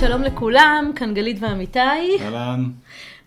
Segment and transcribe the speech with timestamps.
[0.00, 1.78] שלום לכולם, כאן גלית ואמיתי.
[2.20, 2.64] אהלן.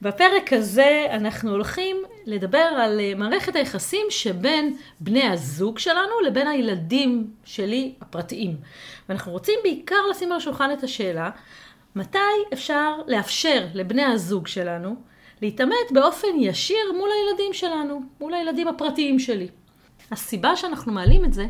[0.02, 7.28] בפרק הזה אנחנו הולכים לדבר על אה, מערכת היחסים שבין בני הזוג שלנו לבין הילדים
[7.46, 8.56] שלי הפרטיים.
[9.10, 11.30] ואנחנו רוצים בעיקר לשים על השולחן את השאלה,
[11.96, 12.18] מתי
[12.54, 14.96] אפשר לאפשר לבני הזוג שלנו
[15.42, 19.48] להתעמת באופן ישיר מול הילדים שלנו, מול הילדים הפרטיים שלי.
[20.12, 21.46] הסיבה שאנחנו מעלים את זה,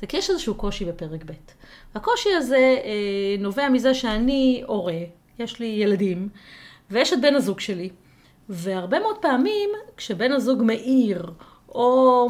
[0.00, 1.53] זה כי יש איזשהו קושי בפרק ב'.
[1.94, 4.98] הקושי הזה אה, נובע מזה שאני הורה,
[5.38, 6.28] יש לי ילדים,
[6.90, 7.90] ויש את בן הזוג שלי.
[8.48, 11.30] והרבה מאוד פעמים, כשבן הזוג מאיר,
[11.68, 12.28] או,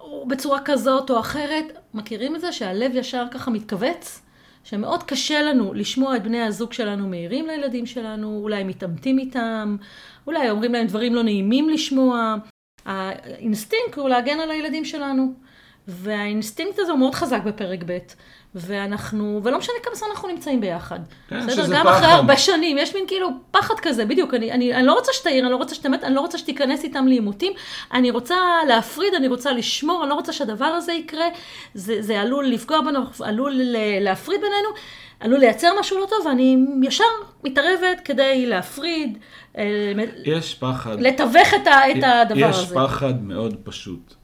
[0.00, 4.22] או בצורה כזאת או אחרת, מכירים את זה שהלב ישר ככה מתכווץ?
[4.64, 9.76] שמאוד קשה לנו לשמוע את בני הזוג שלנו מעירים לילדים שלנו, אולי מתעמתים איתם,
[10.26, 12.34] אולי אומרים להם דברים לא נעימים לשמוע.
[12.86, 15.32] האינסטינקט הוא להגן על הילדים שלנו.
[15.90, 17.98] והאינסטינקט הזה הוא מאוד חזק בפרק ב',
[18.54, 20.98] ואנחנו, ולא משנה כמה זמן אנחנו נמצאים ביחד.
[21.28, 21.62] כן, בסדר?
[21.62, 21.96] שזה גם פחד.
[21.96, 25.44] אחרי הרבה שנים, יש מין כאילו פחד כזה, בדיוק, אני, אני, אני לא רוצה שתעיר,
[25.44, 27.52] אני לא רוצה שתתעמת, אני לא רוצה שתיכנס איתם לעימותים,
[27.92, 28.36] אני רוצה
[28.68, 31.26] להפריד, אני רוצה לשמור, אני לא רוצה שהדבר הזה יקרה,
[31.74, 33.52] זה, זה עלול לפגוע בנו, עלול
[34.00, 34.68] להפריד בינינו.
[35.20, 37.04] עלול לייצר משהו לא טוב, ואני ישר
[37.44, 39.18] מתערבת כדי להפריד,
[39.58, 39.92] אה,
[40.24, 41.00] יש פחד.
[41.00, 42.74] לתווך את, ה, את הדבר יש הזה.
[42.74, 44.14] פחד מאוד פשוט.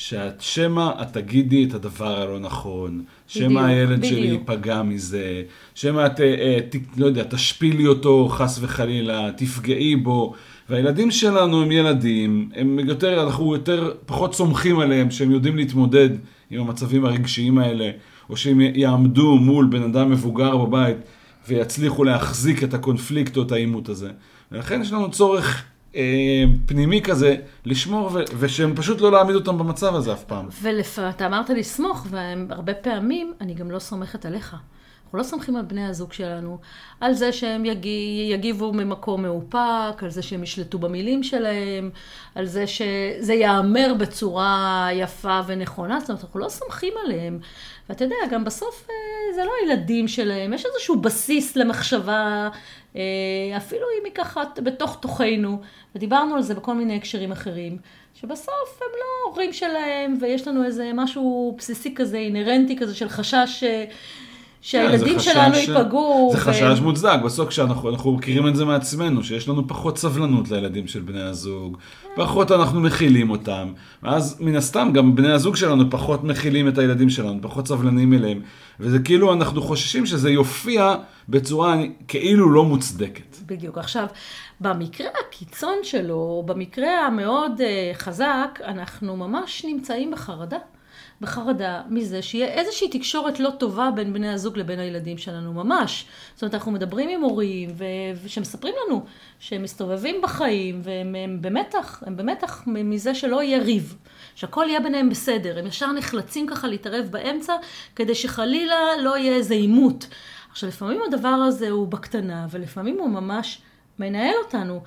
[0.00, 4.26] שאת שמא את תגידי את הדבר הלא נכון, שמא בדיוק, הילד שלי.
[4.26, 5.42] ייפגע מזה,
[5.74, 10.34] שמא את, אה, אה, ת, לא יודע, תשפילי אותו חס וחלילה, תפגעי בו.
[10.70, 16.10] והילדים שלנו הם ילדים, הם יותר, אנחנו יותר, פחות סומכים עליהם, שהם יודעים להתמודד
[16.50, 17.90] עם המצבים הרגשיים האלה,
[18.30, 20.96] או שהם יעמדו מול בן אדם מבוגר בבית
[21.48, 24.10] ויצליחו להחזיק את הקונפליקט או את העימות הזה.
[24.52, 25.64] ולכן יש לנו צורך
[26.66, 30.46] פנימי כזה לשמור, ו- ושהם פשוט לא להעמיד אותם במצב הזה אף פעם.
[30.62, 34.56] ואתה אמרת לסמוך, והרבה פעמים אני גם לא סומכת עליך.
[35.04, 36.58] אנחנו לא סומכים על בני הזוג שלנו,
[37.00, 41.90] על זה שהם יגיב, יגיבו ממקום מאופק, על זה שהם ישלטו במילים שלהם,
[42.34, 47.38] על זה שזה ייאמר בצורה יפה ונכונה, זאת אומרת, אנחנו לא סומכים עליהם.
[47.88, 52.48] ואתה יודע, גם בסוף אה, זה לא הילדים שלהם, יש איזשהו בסיס למחשבה,
[52.96, 53.02] אה,
[53.56, 55.60] אפילו אם היא ככה בתוך תוכנו,
[55.94, 57.78] ודיברנו על זה בכל מיני הקשרים אחרים,
[58.14, 63.64] שבסוף הם לא הורים שלהם, ויש לנו איזה משהו בסיסי כזה, אינהרנטי כזה של חשש
[63.64, 63.84] אה,
[64.60, 66.30] שהילדים שלנו ייפגעו.
[66.32, 70.50] זה ו- חשש מוצדק, בסוף כשאנחנו אנחנו מכירים את זה מעצמנו, שיש לנו פחות סבלנות
[70.50, 71.76] לילדים של בני הזוג,
[72.16, 77.10] פחות אנחנו מכילים אותם, ואז מן הסתם גם בני הזוג שלנו פחות מכילים את הילדים
[77.10, 78.40] שלנו, פחות סבלנים אליהם,
[78.80, 80.94] וזה כאילו אנחנו חוששים שזה יופיע
[81.28, 81.76] בצורה
[82.08, 83.36] כאילו לא מוצדקת.
[83.46, 83.78] בדיוק.
[83.78, 84.06] עכשיו,
[84.60, 90.58] במקרה הקיצון שלו, במקרה המאוד אה, חזק, אנחנו ממש נמצאים בחרדה.
[91.20, 96.04] בחרדה מזה שיהיה איזושהי תקשורת לא טובה בין בני הזוג לבין הילדים שלנו, ממש.
[96.34, 97.84] זאת אומרת, אנחנו מדברים עם הורים, ו-
[98.24, 99.04] ושמספרים לנו
[99.38, 103.96] שהם מסתובבים בחיים, והם הם במתח, הם במתח מזה שלא יהיה ריב.
[104.34, 107.52] שהכל יהיה ביניהם בסדר, הם ישר נחלצים ככה להתערב באמצע,
[107.96, 110.06] כדי שחלילה לא יהיה איזה עימות.
[110.50, 113.60] עכשיו, לפעמים הדבר הזה הוא בקטנה, ולפעמים הוא ממש
[113.98, 114.82] מנהל אותנו.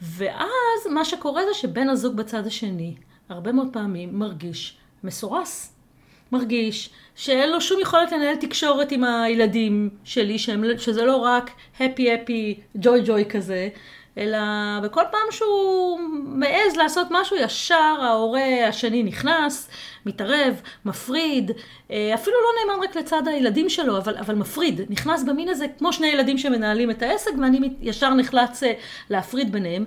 [0.00, 2.94] ואז מה שקורה זה שבן הזוג בצד השני,
[3.28, 4.76] הרבה מאוד פעמים מרגיש
[5.06, 5.72] מסורס.
[6.32, 11.50] מרגיש שאין לו שום יכולת לנהל תקשורת עם הילדים שלי, שהם, שזה לא רק
[11.80, 13.68] הפי הפי ג'וי ג'וי כזה,
[14.18, 14.38] אלא
[14.82, 19.68] בכל פעם שהוא מעז לעשות משהו, ישר ההורה השני נכנס,
[20.06, 21.50] מתערב, מפריד,
[21.90, 25.92] אה, אפילו לא נאמן רק לצד הילדים שלו, אבל, אבל מפריד, נכנס במין הזה כמו
[25.92, 28.72] שני ילדים שמנהלים את העסק, ואני ישר נחלץ אה,
[29.10, 29.84] להפריד ביניהם.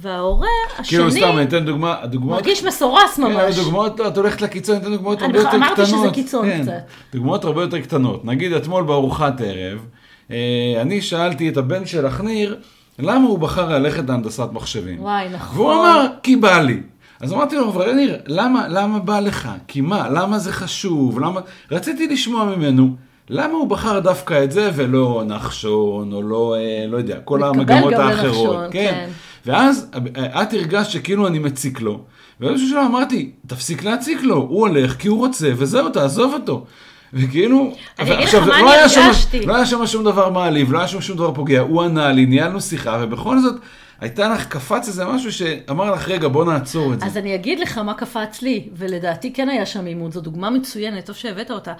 [0.00, 2.40] וההורה השני כאילו סתם, אני אתן דוגמה, הדוגמאות...
[2.40, 3.56] מרגיש מסורס כן, ממש.
[3.56, 5.88] דוגמאות, את הולכת לקיצון, אני אתן דוגמאות אני הרבה יותר אמרתי קטנות.
[5.88, 6.72] שזה קיצון כן, קצת.
[7.12, 8.24] דוגמאות הרבה יותר קטנות.
[8.24, 9.86] נגיד אתמול בארוחת ערב,
[10.30, 10.36] אה,
[10.80, 12.56] אני שאלתי את הבן שלך, ניר,
[12.98, 15.02] למה הוא בחר ללכת להנדסת מחשבים?
[15.02, 15.56] וואי, נכון.
[15.58, 16.80] והוא אמר, כי בא לי.
[17.20, 19.48] אז אמרתי לו, אבל ניר, למה, למה בא לך?
[19.68, 20.08] כי מה?
[20.08, 21.20] למה זה חשוב?
[21.20, 21.40] למה...
[21.70, 22.94] רציתי לשמוע ממנו.
[23.30, 27.92] למה הוא בחר דווקא את זה ולא נחשון, או לא, אה, לא יודע, כל המגמות
[27.92, 28.24] האחרות.
[28.24, 29.08] לנחשון, כן.
[29.46, 32.00] ואז אה, את הרגשת שכאילו אני מציק לו,
[32.40, 36.64] ובאיזשהו שלב אמרתי, תפסיק להציק לו, הוא הולך כי הוא רוצה, וזהו, תעזוב אותו.
[37.12, 39.46] וכאילו, עכשיו, לא היה שם- הרגשתי.
[39.46, 42.26] לא היה שם שום דבר מעליב, לא היה שם שום דבר פוגע, הוא ענה לי,
[42.26, 43.54] ניהלנו שיחה, ובכל זאת,
[44.00, 47.06] הייתה לך, קפץ איזה משהו שאמר לך, רגע, בוא נעצור את זה.
[47.06, 51.06] אז אני אגיד לך מה קפץ לי, ולדעתי כן היה שם עימות, זו דוגמה מצוינת,
[51.06, 51.72] טוב שהבאת אותה.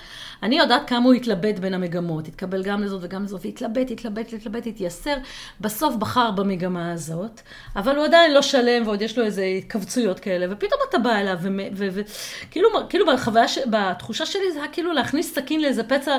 [0.42, 4.66] אני יודעת כמה הוא התלבט בין המגמות, התקבל גם לזאת וגם לזאת, והתלבט, התלבט, התלבט,
[4.66, 5.14] התייסר,
[5.60, 7.40] בסוף בחר במגמה הזאת,
[7.76, 11.38] אבל הוא עדיין לא שלם ועוד יש לו איזה התכווצויות כאלה, ופתאום אתה בא אליו,
[11.74, 16.16] וכאילו כאילו בחוויה, ש- בתחושה שלי זה היה כאילו להכניס סכין לאיזה פצע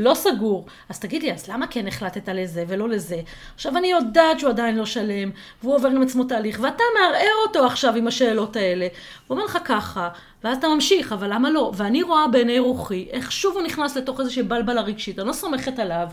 [0.00, 0.66] לא סגור.
[0.88, 3.20] אז תגיד לי, אז למה כן החלטת לזה ולא לזה?
[3.54, 5.30] עכשיו אני יודעת שהוא עדיין לא שלם,
[5.62, 8.86] והוא עובר עם עצמו תהליך, ואתה מערער אותו עכשיו עם השאלות האלה.
[9.26, 10.08] הוא אומר לך ככה,
[10.44, 11.72] ואז אתה ממשיך, אבל למה לא?
[11.76, 15.78] ואני רואה בעיני רוחי, איך שוב הוא נכנס לתוך איזושהי בלבלה רגשית, אני לא סומכת
[15.78, 16.08] עליו,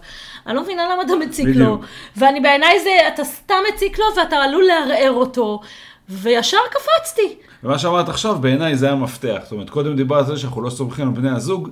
[0.48, 1.68] אני לא מבינה למה אתה מציק בדיוק.
[1.68, 1.80] לו,
[2.18, 5.60] ואני בעיניי זה, אתה סתם מציק לו ואתה עלול לערער אותו,
[6.10, 7.36] וישר קפצתי.
[7.64, 9.40] ומה שאמרת עכשיו, בעיניי זה המפתח.
[9.44, 11.70] זאת אומרת, קודם דיברת על זה שאנחנו לא סומכים על בני הזוג.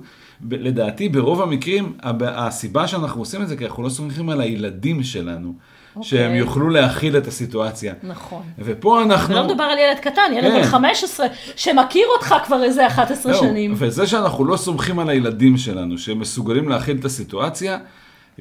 [0.50, 5.48] לדעתי, ברוב המקרים, הסיבה שאנחנו עושים את זה, כי אנחנו לא סומכים על הילדים שלנו.
[5.48, 5.98] Okay.
[5.98, 6.08] אוקיי.
[6.08, 7.94] שהם יוכלו להכיל את הסיטואציה.
[8.02, 8.42] נכון.
[8.58, 9.34] ופה אנחנו...
[9.34, 10.68] ולא מדובר על ילד קטן, ילד בן כן.
[10.68, 13.74] 15, שמכיר אותך כבר איזה 11 לא, שנים.
[13.76, 17.78] וזה שאנחנו לא סומכים על הילדים שלנו, שהם מסוגלים להכיל את הסיטואציה,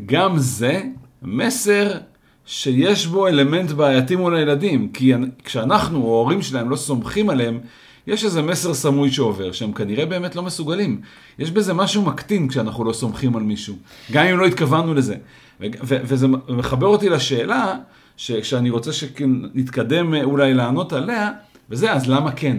[0.06, 0.82] גם זה
[1.22, 1.92] מסר
[2.46, 4.90] שיש בו אלמנט בעייתי מול הילדים.
[4.94, 5.14] כי
[5.44, 7.60] כשאנחנו, או ההורים שלהם, לא סומכים עליהם,
[8.08, 11.02] יש איזה מסר סמוי שעובר, שהם כנראה באמת לא מסוגלים.
[11.40, 13.76] יש בזה משהו מקטין כשאנחנו לא סומכים על מישהו,
[14.12, 15.16] גם אם לא התכוונו לזה.
[15.82, 17.76] וזה מחבר אותי לשאלה,
[18.18, 21.32] שאני רוצה שנתקדם אה, אולי לענות עליה,
[21.70, 22.58] וזה, אז למה כן?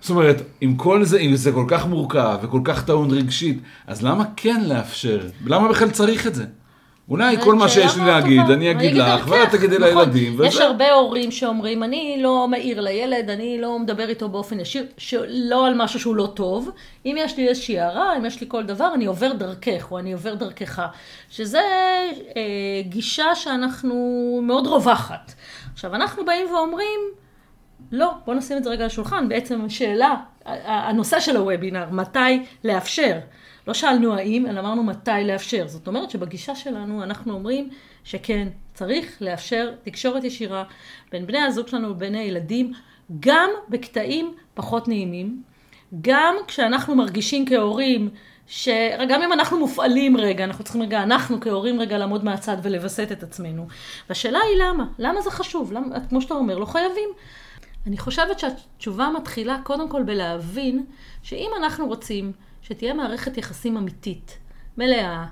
[0.00, 4.02] זאת אומרת, עם כל זה, אם זה כל כך מורכב וכל כך טעון רגשית, אז
[4.02, 5.20] למה כן לאפשר?
[5.46, 6.44] למה בכלל צריך את זה?
[7.10, 9.88] אולי כל מה שיש לי להגיד, אני אגיד לך, ואת תגידי נכון.
[9.88, 10.44] לילדים.
[10.44, 14.86] יש הרבה הורים שאומרים, אני לא מעיר לילד, אני לא מדבר איתו באופן ישיר,
[15.28, 16.70] לא על משהו שהוא לא טוב.
[17.06, 20.12] אם יש לי איזושהי הערה, אם יש לי כל דבר, אני עובר דרכך, או אני
[20.12, 20.82] עובר דרכך.
[21.30, 21.60] שזה
[22.36, 23.94] אה, גישה שאנחנו
[24.42, 25.32] מאוד רווחת.
[25.72, 27.00] עכשיו, אנחנו באים ואומרים,
[27.92, 29.28] לא, בוא נשים את זה רגע על השולחן.
[29.28, 30.14] בעצם השאלה,
[30.64, 33.18] הנושא של הוובינר, מתי לאפשר.
[33.66, 35.68] לא שאלנו האם, אלא אמרנו מתי לאפשר.
[35.68, 37.70] זאת אומרת שבגישה שלנו אנחנו אומרים
[38.04, 40.64] שכן, צריך לאפשר תקשורת ישירה
[41.12, 42.72] בין בני הזוג שלנו ובין הילדים,
[43.20, 45.42] גם בקטעים פחות נעימים,
[46.00, 48.08] גם כשאנחנו מרגישים כהורים
[48.46, 53.22] שגם אם אנחנו מופעלים רגע, אנחנו צריכים רגע, אנחנו כהורים רגע לעמוד מהצד ולווסת את
[53.22, 53.66] עצמנו.
[54.08, 54.84] והשאלה היא למה?
[54.98, 55.72] למה זה חשוב?
[55.72, 57.08] למה, כמו שאתה אומר, לא חייבים.
[57.86, 60.84] אני חושבת שהתשובה מתחילה קודם כל בלהבין
[61.22, 62.32] שאם אנחנו רוצים
[62.68, 64.38] שתהיה מערכת יחסים אמיתית,
[64.78, 65.26] מלאה,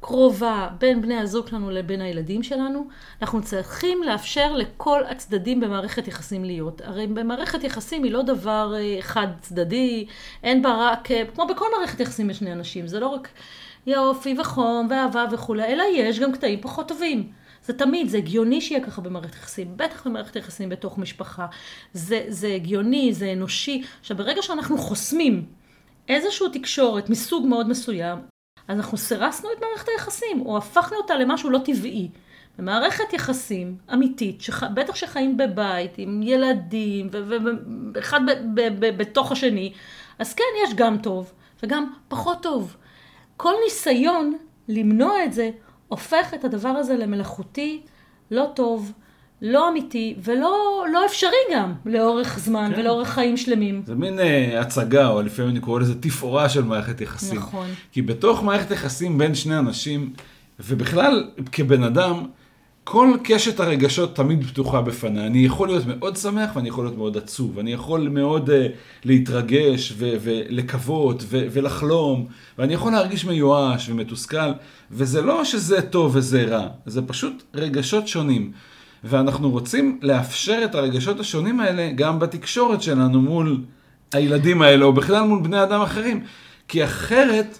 [0.00, 2.88] קרובה, בין בני הזוג שלנו לבין הילדים שלנו,
[3.22, 6.80] אנחנו צריכים לאפשר לכל הצדדים במערכת יחסים להיות.
[6.84, 10.06] הרי במערכת יחסים היא לא דבר אה, חד צדדי,
[10.42, 13.28] אין בה רק, אה, כמו בכל מערכת יחסים יש שני אנשים, זה לא רק
[13.86, 17.32] יופי וחום ואהבה וכולי, אלא יש גם קטעים פחות טובים.
[17.64, 21.46] זה תמיד, זה הגיוני שיהיה ככה במערכת יחסים, בטח במערכת יחסים בתוך משפחה.
[21.92, 23.82] זה, זה הגיוני, זה אנושי.
[24.00, 25.57] עכשיו, ברגע שאנחנו חוסמים
[26.08, 28.18] איזושהי תקשורת מסוג מאוד מסוים,
[28.68, 32.08] אז אנחנו סירסנו את מערכת היחסים, או הפכנו אותה למשהו לא טבעי.
[32.58, 34.62] במערכת יחסים אמיתית, שח...
[34.62, 37.10] בטח שחיים בבית, עם ילדים,
[37.94, 38.20] ואחד
[38.80, 39.72] בתוך השני,
[40.18, 41.32] אז כן, יש גם טוב,
[41.62, 42.76] וגם פחות טוב.
[43.36, 44.38] כל ניסיון
[44.68, 45.50] למנוע את זה,
[45.88, 47.82] הופך את הדבר הזה למלאכותי,
[48.30, 48.92] לא טוב,
[49.42, 52.80] לא אמיתי ולא לא אפשרי גם לאורך זמן כן.
[52.80, 53.82] ולאורך חיים שלמים.
[53.86, 54.22] זה מין uh,
[54.60, 57.38] הצגה, או לפעמים אני קורא לזה תפאורה של מערכת יחסים.
[57.38, 57.66] נכון.
[57.92, 60.12] כי בתוך מערכת יחסים בין שני אנשים,
[60.60, 62.24] ובכלל כבן אדם,
[62.84, 65.26] כל קשת הרגשות תמיד פתוחה בפניי.
[65.26, 67.58] אני יכול להיות מאוד שמח ואני יכול להיות מאוד עצוב.
[67.58, 68.52] אני יכול מאוד uh,
[69.04, 72.26] להתרגש ו- ולקוות ו- ולחלום,
[72.58, 74.50] ואני יכול להרגיש מיואש ומתוסכל,
[74.90, 78.52] וזה לא שזה טוב וזה רע, זה פשוט רגשות שונים.
[79.04, 83.60] ואנחנו רוצים לאפשר את הרגשות השונים האלה גם בתקשורת שלנו מול
[84.12, 86.24] הילדים האלה, או בכלל מול בני אדם אחרים.
[86.68, 87.58] כי אחרת,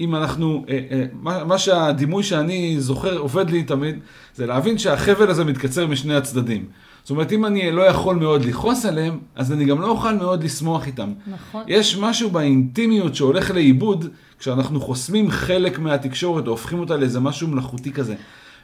[0.00, 3.98] אם אנחנו, אה, אה, מה, מה שהדימוי שאני זוכר, עובד לי תמיד,
[4.34, 6.64] זה להבין שהחבל הזה מתקצר משני הצדדים.
[7.02, 10.44] זאת אומרת, אם אני לא יכול מאוד לכעוס עליהם, אז אני גם לא אוכל מאוד
[10.44, 11.12] לשמוח איתם.
[11.26, 11.62] נכון.
[11.66, 14.06] יש משהו באינטימיות שהולך לאיבוד,
[14.38, 18.14] כשאנחנו חוסמים חלק מהתקשורת, או הופכים אותה לאיזה משהו מלאכותי כזה.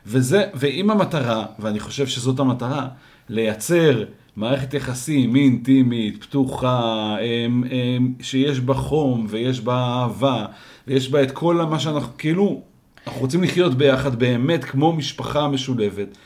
[0.06, 2.88] וזה, ואם המטרה, ואני חושב שזאת המטרה,
[3.28, 4.04] לייצר
[4.36, 10.46] מערכת יחסים אינטימית, פתוחה, אמ, אמ, שיש בה חום ויש בה אהבה,
[10.88, 12.60] ויש בה את כל מה שאנחנו, כאילו,
[13.06, 16.18] אנחנו רוצים לחיות ביחד באמת כמו משפחה משולבת,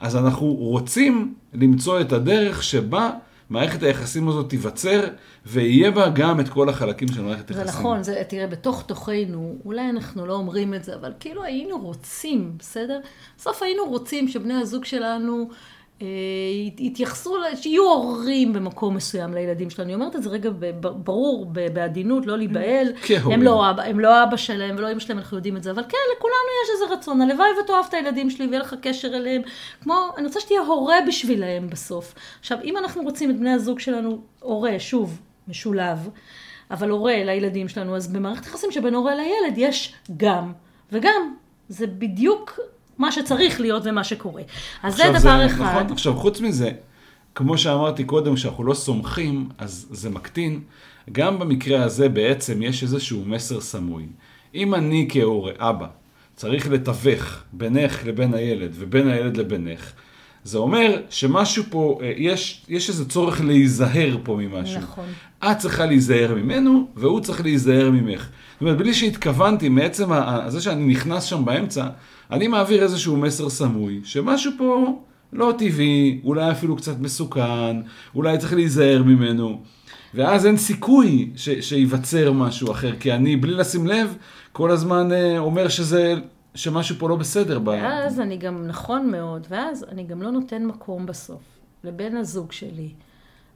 [0.00, 3.10] אז אנחנו רוצים למצוא את הדרך שבה
[3.50, 5.08] מערכת היחסים הזאת תיווצר,
[5.46, 7.66] ויהיה בה גם את כל החלקים של מערכת היחסים.
[7.66, 11.78] זה נכון, זה, תראה, בתוך תוכנו, אולי אנחנו לא אומרים את זה, אבל כאילו היינו
[11.78, 13.00] רוצים, בסדר?
[13.38, 15.50] בסוף היינו רוצים שבני הזוג שלנו...
[16.78, 19.86] יתייחסו, שיהיו הורים במקום מסוים לילדים שלנו.
[19.86, 20.50] אני אומרת את זה רגע
[20.80, 22.92] ברור, בעדינות, לא להיבהל.
[23.24, 25.70] הם לא, הם לא אבא שלהם ולא אמא שלהם, אנחנו יודעים את זה.
[25.70, 27.20] אבל כן, לכולנו יש איזה רצון.
[27.20, 29.42] הלוואי ותאהב את הילדים שלי ויהיה לך קשר אליהם.
[29.80, 32.14] כמו, אני רוצה שתהיה הורה בשבילהם בסוף.
[32.40, 36.08] עכשיו, אם אנחנו רוצים את בני הזוג שלנו, הורה, שוב, משולב,
[36.70, 40.52] אבל הורה לילדים שלנו, אז במערכת יחסים שבין הורה לילד יש גם.
[40.92, 41.34] וגם,
[41.68, 42.60] זה בדיוק
[42.98, 44.42] מה שצריך להיות ומה שקורה.
[44.82, 45.64] אז זה דבר אחד.
[45.64, 46.70] נכון, עכשיו, חוץ מזה,
[47.34, 50.60] כמו שאמרתי קודם, כשאנחנו לא סומכים, אז זה מקטין.
[51.12, 54.06] גם במקרה הזה בעצם יש איזשהו מסר סמוי.
[54.54, 55.86] אם אני כהורה, אבא,
[56.36, 59.92] צריך לתווך בינך לבין הילד ובין הילד לבינך,
[60.44, 64.80] זה אומר שמשהו פה, אה, יש, יש איזה צורך להיזהר פה ממשהו.
[64.80, 65.04] נכון.
[65.44, 68.20] את צריכה להיזהר ממנו, והוא צריך להיזהר ממך.
[68.52, 71.86] זאת אומרת, בלי שהתכוונתי, מעצם ה- זה שאני נכנס שם באמצע,
[72.30, 74.98] אני מעביר איזשהו מסר סמוי, שמשהו פה
[75.32, 77.76] לא טבעי, אולי אפילו קצת מסוכן,
[78.14, 79.60] אולי צריך להיזהר ממנו.
[80.14, 84.16] ואז אין סיכוי ש- שייווצר משהו אחר, כי אני, בלי לשים לב,
[84.52, 86.14] כל הזמן אה, אומר שזה,
[86.54, 87.58] שמשהו פה לא בסדר.
[87.58, 91.40] ב- ואז אני גם, נכון מאוד, ואז אני גם לא נותן מקום בסוף
[91.84, 92.88] לבן הזוג שלי,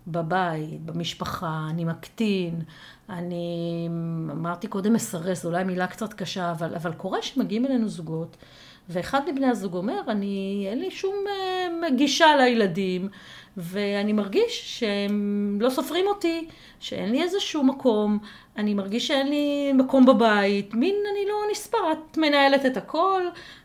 [0.06, 2.61] בבית, במשפחה, אני מקטין,
[3.09, 3.88] אני
[4.32, 8.37] אמרתי קודם מסרס, זו אולי מילה קצת קשה, אבל, אבל קורה שמגיעים אלינו זוגות,
[8.88, 13.09] ואחד מבני הזוג אומר, אני, אין לי שום אה, גישה לילדים,
[13.56, 16.49] ואני מרגיש שהם לא סופרים אותי,
[16.80, 18.18] שאין לי איזשהו מקום,
[18.56, 23.23] אני מרגיש שאין לי מקום בבית, מין אני לא נספר, את מנהלת את הכל,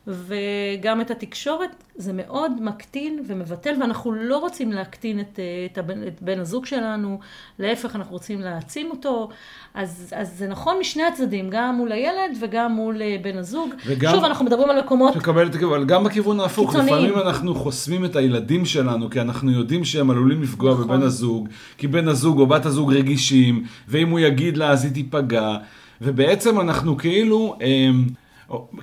[0.08, 6.08] וגם את התקשורת, זה מאוד מקטין ומבטל, ואנחנו לא רוצים להקטין את, אה, את, הבן,
[6.08, 7.20] את בן הזוג שלנו,
[7.60, 9.30] להפך, אנחנו רוצים להעצים אותו,
[9.74, 13.70] אז, אז זה נכון משני הצדדים, גם מול הילד וגם מול אה, בן הזוג.
[13.86, 16.96] וגם- שוב, אנחנו מדברים על מקומות הכיוון, אבל גם בכיוון ההפוך, קיצוניים.
[16.96, 20.88] לפעמים אנחנו חוסמים את הילדים שלנו, כי אנחנו יודעים שהם עלולים לפגוע נכון.
[20.88, 24.94] בבן הזוג, כי בן הזוג או בת הזוג רגישים, ואם הוא יגיד לה אז היא
[24.94, 25.58] תיפגע,
[26.02, 28.06] ובעצם אנחנו כאילו, אמ,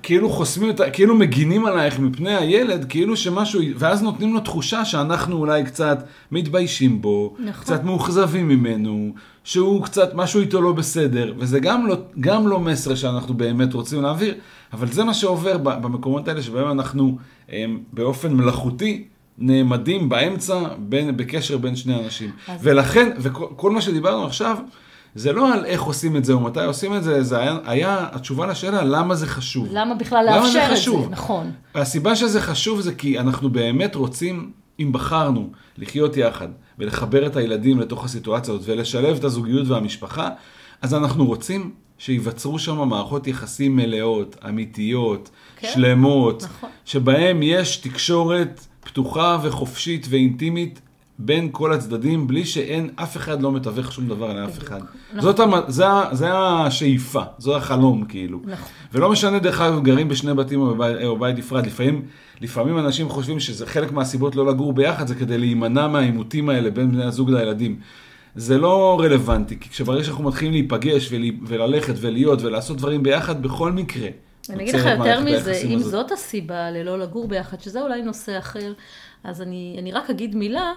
[0.02, 0.90] כאילו חוסמים את ה...
[0.90, 5.98] כאילו מגינים עלייך מפני הילד, כאילו שמשהו, ואז נותנים לו תחושה שאנחנו אולי קצת
[6.32, 7.52] מתביישים בו, נכון.
[7.64, 9.12] קצת מאוכזבים ממנו,
[9.44, 14.02] שהוא קצת, משהו איתו לא בסדר, וזה גם לא, גם לא מסר שאנחנו באמת רוצים
[14.02, 14.34] להעביר,
[14.72, 19.04] אבל זה מה שעובר במקומות האלה שבהם אנחנו הם, באופן מלאכותי
[19.38, 22.30] נעמדים באמצע בין, בקשר בין שני אנשים.
[22.48, 24.56] אז- ולכן, וכל כל מה שדיברנו עכשיו,
[25.14, 28.06] זה לא על איך עושים את זה או מתי עושים את זה, זה היה, היה
[28.12, 29.68] התשובה לשאלה למה זה חשוב.
[29.70, 31.08] למה בכלל למה לאפשר את זה?
[31.10, 31.50] נכון.
[31.74, 37.80] והסיבה שזה חשוב זה כי אנחנו באמת רוצים, אם בחרנו לחיות יחד ולחבר את הילדים
[37.80, 40.28] לתוך הסיטואציה הזאת ולשלב את הזוגיות והמשפחה,
[40.82, 46.70] אז אנחנו רוצים שייווצרו שם מערכות יחסים מלאות, אמיתיות, כן, שלמות, נכון.
[46.84, 50.80] שבהם יש תקשורת פתוחה וחופשית ואינטימית
[51.18, 54.80] בין כל הצדדים, בלי שאין, אף אחד לא מתווך שום דבר לאף אחד.
[55.12, 55.20] נכון.
[55.20, 55.52] זאת המ...
[55.68, 58.40] זה, זה השאיפה, זה החלום כאילו.
[58.44, 58.68] נכון.
[58.92, 62.02] ולא משנה דרך אגב, גרים בשני בתים או בבית, או בית נפרד, לפעמים,
[62.40, 66.92] לפעמים אנשים חושבים שזה חלק מהסיבות לא לגור ביחד, זה כדי להימנע מהעימותים האלה בין
[66.92, 67.78] בני הזוג לילדים.
[68.36, 73.72] זה לא רלוונטי, כי כשברגע שאנחנו מתחילים להיפגש ול, וללכת ולהיות ולעשות דברים ביחד, בכל
[73.72, 74.08] מקרה.
[74.50, 75.90] אני אגיד לך יותר מזה, אם הזאת.
[75.90, 78.72] זאת הסיבה ללא לגור ביחד, שזה אולי נושא אחר,
[79.24, 80.72] אז אני, אני רק אגיד מילה,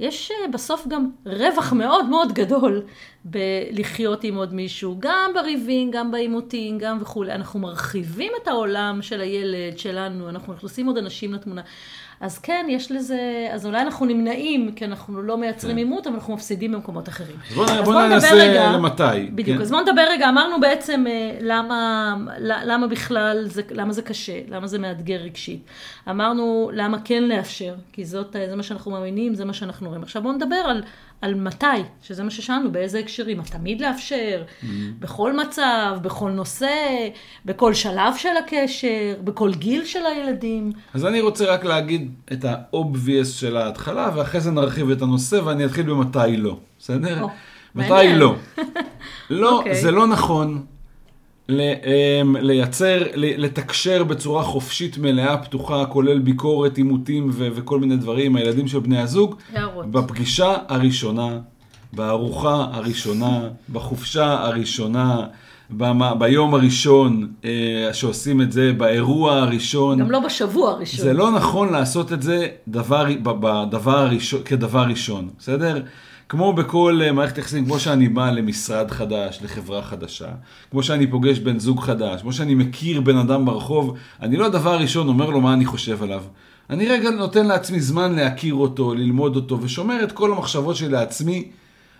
[0.00, 2.82] יש אה, בסוף גם רווח מאוד מאוד גדול
[3.24, 7.32] בלחיות עם עוד מישהו, גם בריבים, גם בעימותים, גם וכולי.
[7.32, 11.62] אנחנו מרחיבים את העולם של הילד, שלנו, אנחנו מכניסים עוד אנשים לתמונה.
[12.20, 13.20] אז כן, יש לזה,
[13.52, 15.78] אז אולי אנחנו נמנעים, כי אנחנו לא מייצרים כן.
[15.78, 17.36] עימות, אבל אנחנו מפסידים במקומות אחרים.
[17.50, 19.30] אז בוא, אז בוא בוא ננסה רגע- למתי.
[19.34, 19.62] בדיוק, כן?
[19.62, 24.66] אז בואו נדבר רגע, אמרנו בעצם אה, למה, למה בכלל, זה, למה זה קשה, למה
[24.66, 25.62] זה מאתגר רגשית.
[26.10, 30.02] אמרנו למה כן לאפשר, כי זאת, אה, זה מה שאנחנו מאמינים, זה מה שאנחנו רואים.
[30.02, 30.82] עכשיו בואו נדבר על,
[31.20, 31.66] על מתי,
[32.02, 34.66] שזה מה ששאלנו, באיזה הקשרים, מה תמיד לאפשר, Mm-hmm.
[35.00, 36.68] בכל מצב, בכל נושא,
[37.44, 40.72] בכל שלב של הקשר, בכל גיל של הילדים.
[40.94, 45.64] אז אני רוצה רק להגיד את ה-obvious של ההתחלה, ואחרי זה נרחיב את הנושא, ואני
[45.64, 47.22] אתחיל במתי לא, בסדר?
[47.22, 47.28] או,
[47.74, 48.18] מתי מעניין.
[48.18, 48.34] לא.
[49.30, 49.74] לא, אוקיי.
[49.82, 50.64] זה לא נכון
[52.40, 58.68] לייצר, ל- לתקשר בצורה חופשית מלאה, פתוחה, כולל ביקורת, עימותים ו- וכל מיני דברים, הילדים
[58.68, 59.90] של בני הזוג, הערות.
[59.90, 61.38] בפגישה הראשונה,
[61.92, 63.40] בארוחה הראשונה,
[63.72, 65.26] בחופשה הראשונה,
[66.18, 67.50] ביום הראשון אה,
[67.92, 69.98] שעושים את זה, באירוע הראשון.
[69.98, 71.04] גם לא בשבוע הראשון.
[71.04, 75.82] זה לא נכון לעשות את זה דבר, בדבר הראשון, כדבר ראשון, בסדר?
[76.28, 80.28] כמו בכל אה, מערכת יחסים, כמו שאני בא למשרד חדש, לחברה חדשה,
[80.70, 84.78] כמו שאני פוגש בן זוג חדש, כמו שאני מכיר בן אדם ברחוב, אני לא דבר
[84.78, 86.22] ראשון אומר לו מה אני חושב עליו.
[86.70, 91.48] אני רגע נותן לעצמי זמן להכיר אותו, ללמוד אותו, ושומר את כל המחשבות שלי לעצמי.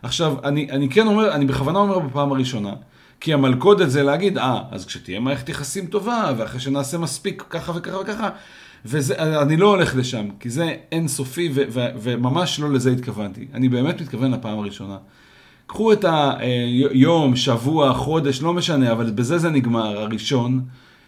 [0.02, 2.72] עכשיו, אני, אני כן אומר, אני בכוונה אומר בפעם הראשונה,
[3.20, 7.98] כי המלכודת זה להגיד, אה, אז כשתהיה מערכת יחסים טובה, ואחרי שנעשה מספיק ככה וככה
[7.98, 8.28] וככה,
[8.84, 13.46] ואני לא הולך לשם, כי זה אינסופי, ו- ו- וממש לא לזה התכוונתי.
[13.54, 14.96] אני באמת מתכוון לפעם הראשונה.
[15.66, 16.04] קחו את
[16.90, 20.60] היום, שבוע, חודש, לא משנה, אבל בזה זה נגמר, הראשון,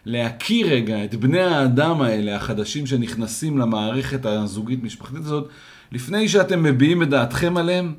[0.06, 5.48] להכיר רגע את בני האדם האלה, החדשים שנכנסים למערכת הזוגית-משפחתית הזאת,
[5.92, 7.94] לפני שאתם מביעים את דעתכם עליהם,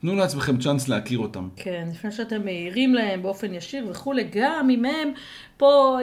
[0.00, 1.48] תנו לעצמכם צ'אנס להכיר אותם.
[1.56, 5.08] כן, לפני שאתם מעירים להם באופן ישיר וכולי, גם אם הם
[5.56, 5.98] פה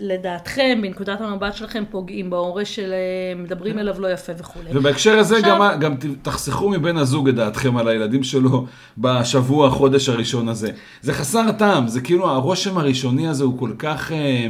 [0.00, 4.70] לדעתכם, בנקודת המבט שלכם, פוגעים בהורה שלהם, מדברים אליו לא יפה וכולי.
[4.74, 5.58] ובהקשר הזה עכשיו...
[5.58, 8.66] גם, גם תחסכו מבן הזוג את דעתכם על הילדים שלו
[8.98, 10.70] בשבוע, החודש הראשון הזה.
[11.02, 14.12] זה חסר טעם, זה כאילו הרושם הראשוני הזה הוא כל כך...
[14.12, 14.46] אה,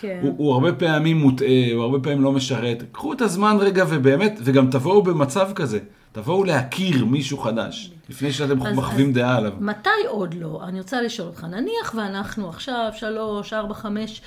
[0.00, 0.18] כן.
[0.22, 2.82] הוא, הוא הרבה פעמים מוטעה, הוא הרבה פעמים לא משרת.
[2.92, 5.78] קחו את הזמן רגע ובאמת, וגם תבואו במצב כזה.
[6.12, 9.52] תבואו להכיר מישהו חדש, לפני שאתם אז, מחווים אז דעה עליו.
[9.60, 10.60] מתי עוד לא?
[10.64, 14.22] אני רוצה לשאול אותך, נניח ואנחנו עכשיו שלוש, ארבע, חמש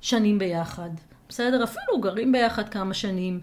[0.00, 0.90] שנים ביחד,
[1.28, 1.64] בסדר?
[1.64, 3.40] אפילו גרים ביחד כמה שנים,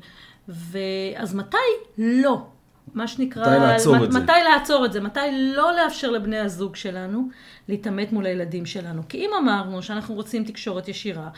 [0.48, 1.58] ואז מתי
[1.98, 2.46] לא?
[2.94, 3.44] מה שנקרא...
[3.44, 4.20] מתי לעצור מתי את זה?
[4.20, 5.02] מתי לעצור את זה?
[5.02, 5.20] מתי
[5.56, 7.28] לא לאפשר לבני הזוג שלנו
[7.70, 9.02] להתעמת מול הילדים שלנו?
[9.10, 11.30] כי אם אמרנו שאנחנו רוצים תקשורת ישירה,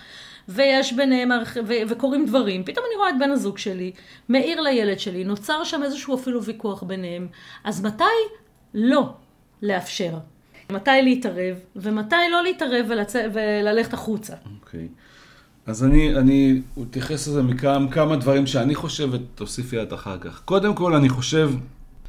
[0.49, 1.29] ויש ביניהם,
[1.65, 3.91] ו- וקורים דברים, פתאום אני רואה את בן הזוג שלי,
[4.29, 7.27] מעיר לילד שלי, נוצר שם איזשהו אפילו ויכוח ביניהם,
[7.63, 8.03] אז מתי
[8.73, 9.13] לא
[9.61, 10.17] לאפשר?
[10.71, 13.15] מתי להתערב, ומתי לא להתערב ולצ...
[13.33, 14.33] וללכת החוצה.
[14.61, 14.87] אוקיי.
[14.91, 15.69] Okay.
[15.69, 20.41] אז אני, אני אתייחס לזה מכמה דברים שאני חושב, ותוסיפי את אחר כך.
[20.45, 21.51] קודם כל, אני חושב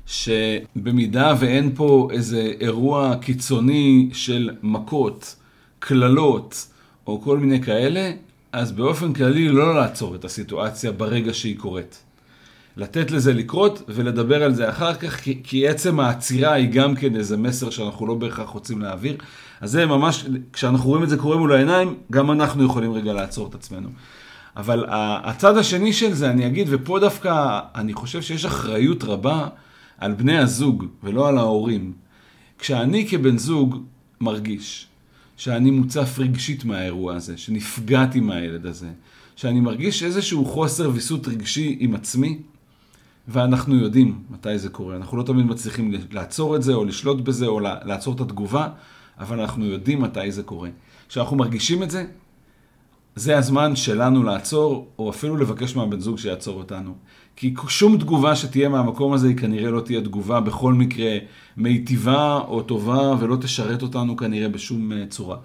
[0.06, 5.36] שבמידה ואין פה איזה אירוע קיצוני של מכות,
[5.78, 6.66] קללות,
[7.06, 8.12] או כל מיני כאלה,
[8.52, 12.02] אז באופן כללי לא לעצור את הסיטואציה ברגע שהיא קורית.
[12.76, 17.16] לתת לזה לקרות ולדבר על זה אחר כך, כי, כי עצם העצירה היא גם כן
[17.16, 19.16] איזה מסר שאנחנו לא בהכרח רוצים להעביר.
[19.60, 23.48] אז זה ממש, כשאנחנו רואים את זה קורה מול העיניים, גם אנחנו יכולים רגע לעצור
[23.48, 23.88] את עצמנו.
[24.56, 24.84] אבל
[25.24, 29.48] הצד השני של זה, אני אגיד, ופה דווקא אני חושב שיש אחריות רבה
[29.98, 31.92] על בני הזוג ולא על ההורים.
[32.58, 33.82] כשאני כבן זוג
[34.20, 34.89] מרגיש
[35.40, 38.88] שאני מוצף רגשית מהאירוע הזה, שנפגעתי מהילד הזה,
[39.36, 42.38] שאני מרגיש איזשהו חוסר ויסות רגשי עם עצמי,
[43.28, 44.96] ואנחנו יודעים מתי זה קורה.
[44.96, 48.68] אנחנו לא תמיד מצליחים לעצור את זה, או לשלוט בזה, או לעצור את התגובה,
[49.18, 50.68] אבל אנחנו יודעים מתי זה קורה.
[51.08, 52.04] כשאנחנו מרגישים את זה,
[53.14, 56.94] זה הזמן שלנו לעצור, או אפילו לבקש מהבן זוג שיעצור אותנו.
[57.40, 61.18] כי שום תגובה שתהיה מהמקום הזה היא כנראה לא תהיה תגובה בכל מקרה
[61.56, 65.36] מיטיבה או טובה, ולא תשרת אותנו כנראה בשום אה, צורה.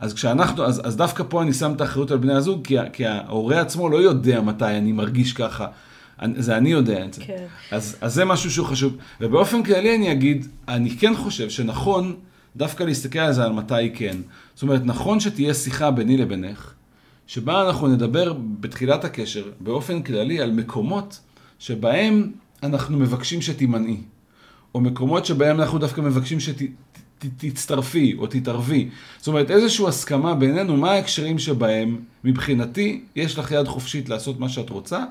[0.00, 3.06] אז כשאנחנו, אז, אז דווקא פה אני שם את האחריות על בני הזוג, כי, כי
[3.06, 5.66] ההורה עצמו לא יודע מתי אני מרגיש ככה.
[6.36, 7.22] זה אני יודע את זה.
[7.24, 7.44] כן.
[7.70, 8.96] אז, אז זה משהו שהוא חשוב.
[9.20, 12.14] ובאופן כללי אני אגיד, אני כן חושב שנכון
[12.56, 14.16] דווקא להסתכל על זה על מתי כן.
[14.54, 16.72] זאת אומרת, נכון שתהיה שיחה ביני לבינך,
[17.26, 21.20] שבה אנחנו נדבר בתחילת הקשר, באופן כללי, על מקומות
[21.60, 23.96] שבהם אנחנו מבקשים שתימנעי,
[24.74, 28.88] או מקומות שבהם אנחנו דווקא מבקשים שתצטרפי או תתערבי.
[29.18, 34.48] זאת אומרת, איזושהי הסכמה בינינו, מה ההקשרים שבהם, מבחינתי, יש לך יד חופשית לעשות מה
[34.48, 35.04] שאת רוצה,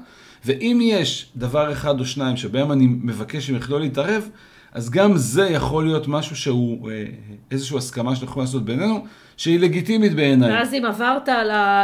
[0.46, 4.30] ואם יש דבר אחד או שניים שבהם אני מבקש ממך לא להתערב,
[4.72, 7.06] אז גם זה יכול להיות משהו שהוא אה,
[7.52, 9.06] איזושהי הסכמה שאנחנו יכולים לעשות בינינו,
[9.38, 10.52] שהיא לגיטימית בעיניי.
[10.52, 11.30] ואז אם עברת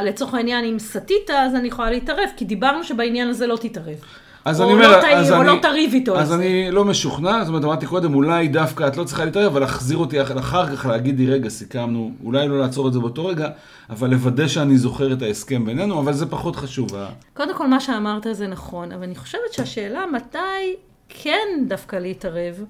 [0.06, 3.98] לצורך העניין, אם סטית, אז אני יכולה להתערב, כי דיברנו שבעניין הזה לא תתערב.
[4.46, 6.20] אז אני אומר, לא תעיר, אז או אני, לא תריב איתו.
[6.20, 9.62] אז אני לא משוכנע, זאת אומרת, אמרתי קודם, אולי דווקא את לא צריכה להתערב, אבל
[9.62, 13.50] להחזיר אותי אחר כך, להגיד לי, רגע, סיכמנו, אולי לא לעצור את זה באותו רגע,
[13.90, 16.92] אבל לוודא שאני זוכר את ההסכם בינינו, אבל זה פחות חשוב.
[17.34, 20.76] קודם כל, מה שאמרת זה נכון, אבל אני חושבת שהשאלה מתי
[21.10, 22.64] כן דווקא להתערב,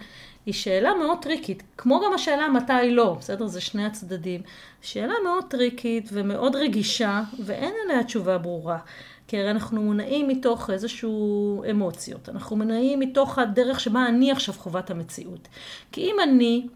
[0.46, 3.48] היא שאלה מאוד טריקית, כמו גם השאלה מתי לא, בסדר?
[3.48, 4.42] זה שני הצדדים.
[4.82, 8.78] שאלה מאוד טריקית ומאוד רגישה, ואין עליה תשובה ברורה.
[9.28, 14.80] כי הרי אנחנו מונעים מתוך איזשהו אמוציות, אנחנו מונעים מתוך הדרך שבה אני עכשיו חווה
[14.80, 15.48] את המציאות.
[15.92, 16.68] כי אם אני,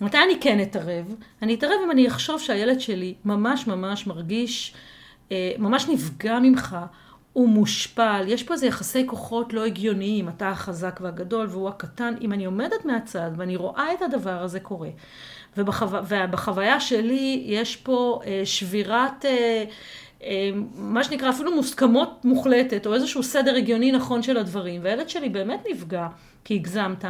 [0.00, 1.14] מתי אני כן אתערב?
[1.42, 4.74] אני אתערב אם אני אחשוב שהילד שלי ממש ממש מרגיש,
[5.32, 6.76] אה, ממש נפגע ממך,
[7.32, 12.14] הוא מושפל, יש פה איזה יחסי כוחות לא הגיוניים, אתה החזק והגדול והוא הקטן.
[12.20, 14.88] אם אני עומדת מהצד ואני רואה את הדבר הזה קורה,
[15.56, 15.86] ובחו...
[16.08, 19.24] ובחוויה שלי יש פה אה, שבירת...
[19.24, 19.64] אה,
[20.74, 25.64] מה שנקרא אפילו מוסכמות מוחלטת, או איזשהו סדר הגיוני נכון של הדברים, והילד שלי באמת
[25.70, 26.06] נפגע,
[26.44, 27.04] כי הגזמת.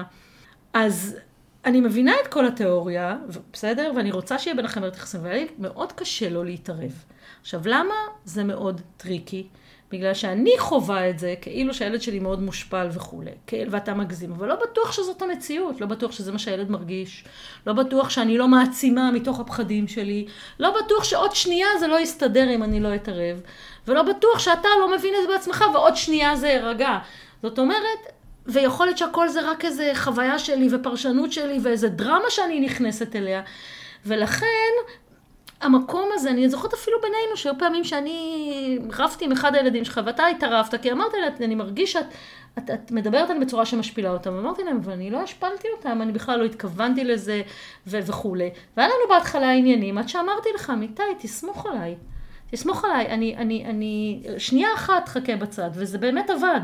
[0.72, 1.16] אז
[1.64, 3.16] אני מבינה את כל התיאוריה,
[3.52, 3.92] בסדר?
[3.96, 7.04] ואני רוצה שיהיה ביניכם מערכת יחסים, לי מאוד קשה לא להתערב.
[7.40, 7.94] עכשיו, למה
[8.24, 9.46] זה מאוד טריקי?
[9.90, 13.30] בגלל שאני חווה את זה כאילו שהילד שלי מאוד מושפל וכולי,
[13.70, 17.24] ואתה מגזים, אבל לא בטוח שזאת המציאות, לא בטוח שזה מה שהילד מרגיש,
[17.66, 20.26] לא בטוח שאני לא מעצימה מתוך הפחדים שלי,
[20.60, 23.40] לא בטוח שעוד שנייה זה לא יסתדר אם אני לא אתערב,
[23.88, 26.98] ולא בטוח שאתה לא מבין את זה בעצמך ועוד שנייה זה יירגע.
[27.42, 27.98] זאת אומרת,
[28.46, 33.42] ויכול להיות שהכל זה רק איזה חוויה שלי ופרשנות שלי ואיזה דרמה שאני נכנסת אליה,
[34.06, 34.74] ולכן
[35.60, 40.26] המקום הזה, אני זוכרת אפילו בינינו, שהיו פעמים שאני רבתי עם אחד הילדים שלך, ואתה
[40.26, 42.04] התערבת, כי אמרת לי, אני מרגיש שאת
[42.58, 44.34] את, את מדברת עליהם בצורה שמשפילה אותם.
[44.34, 47.42] אמרתי להם, ואני לא השפלתי אותם, אני בכלל לא התכוונתי לזה,
[47.86, 48.50] ו- וכולי.
[48.76, 51.96] והיה לנו בהתחלה עניינים, עד שאמרתי לך, מיטי, תסמוך עליי.
[52.50, 56.60] תסמוך עליי, אני, אני, אני, שנייה אחת חכה בצד, וזה באמת עבד.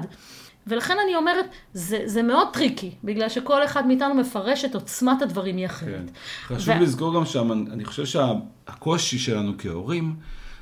[0.66, 5.56] ולכן אני אומרת, זה, זה מאוד טריקי, בגלל שכל אחד מאיתנו מפרש את עוצמת הדברים
[5.56, 6.10] היא אחרת.
[6.48, 6.54] כן.
[6.54, 6.82] חשוב ו...
[6.82, 10.14] לזכור גם שם, אני חושב שהקושי שלנו כהורים,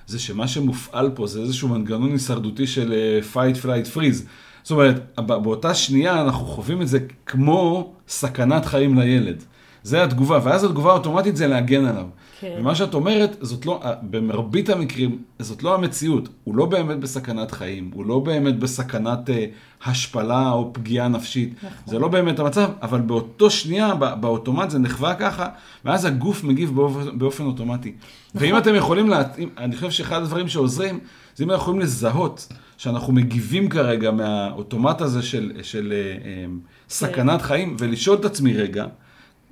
[0.07, 4.27] זה שמה שמופעל פה זה איזשהו מנגנון הישרדותי של uh, fight, flight, freeze.
[4.63, 9.45] זאת אומרת, באותה שנייה אנחנו חווים את זה כמו סכנת חיים לילד.
[9.83, 12.07] זה התגובה, ואז התגובה האוטומטית זה להגן עליו.
[12.43, 12.57] כן.
[12.59, 16.29] ומה שאת אומרת, זאת לא, במרבית המקרים, זאת לא המציאות.
[16.45, 19.47] הוא לא באמת בסכנת חיים, הוא לא באמת בסכנת אה,
[19.85, 21.55] השפלה או פגיעה נפשית.
[21.57, 21.71] נכון.
[21.87, 25.49] זה לא באמת המצב, אבל באותו שנייה, באוטומט זה נחווה ככה,
[25.85, 27.93] ואז הגוף מגיב באופן, באופן אוטומטי.
[28.35, 28.47] נכון.
[28.47, 30.99] ואם אתם יכולים להתאים, אני חושב שאחד הדברים שעוזרים,
[31.37, 36.45] זה אם אנחנו יכולים לזהות שאנחנו מגיבים כרגע מהאוטומט הזה של, של אה, אה,
[36.89, 37.47] סכנת כן.
[37.47, 38.87] חיים, ולשאול את עצמי רגע,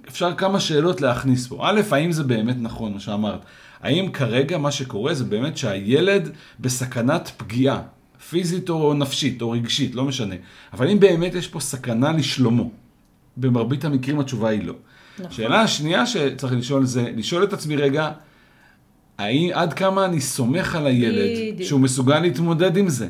[0.08, 1.58] אפשר כמה שאלות להכניס פה.
[1.62, 3.40] א', האם זה באמת נכון מה שאמרת?
[3.82, 7.82] האם כרגע מה שקורה זה באמת שהילד בסכנת פגיעה,
[8.30, 10.34] פיזית או נפשית או רגשית, לא משנה.
[10.72, 12.70] אבל אם באמת יש פה סכנה לשלומו,
[13.36, 14.74] במרבית המקרים התשובה היא לא.
[15.18, 15.32] נכון.
[15.32, 18.10] שאלה השנייה שצריך לשאול זה, לשאול את עצמי רגע,
[19.18, 21.68] האם, עד כמה אני סומך על הילד בדיוק.
[21.68, 23.08] שהוא מסוגל להתמודד עם זה.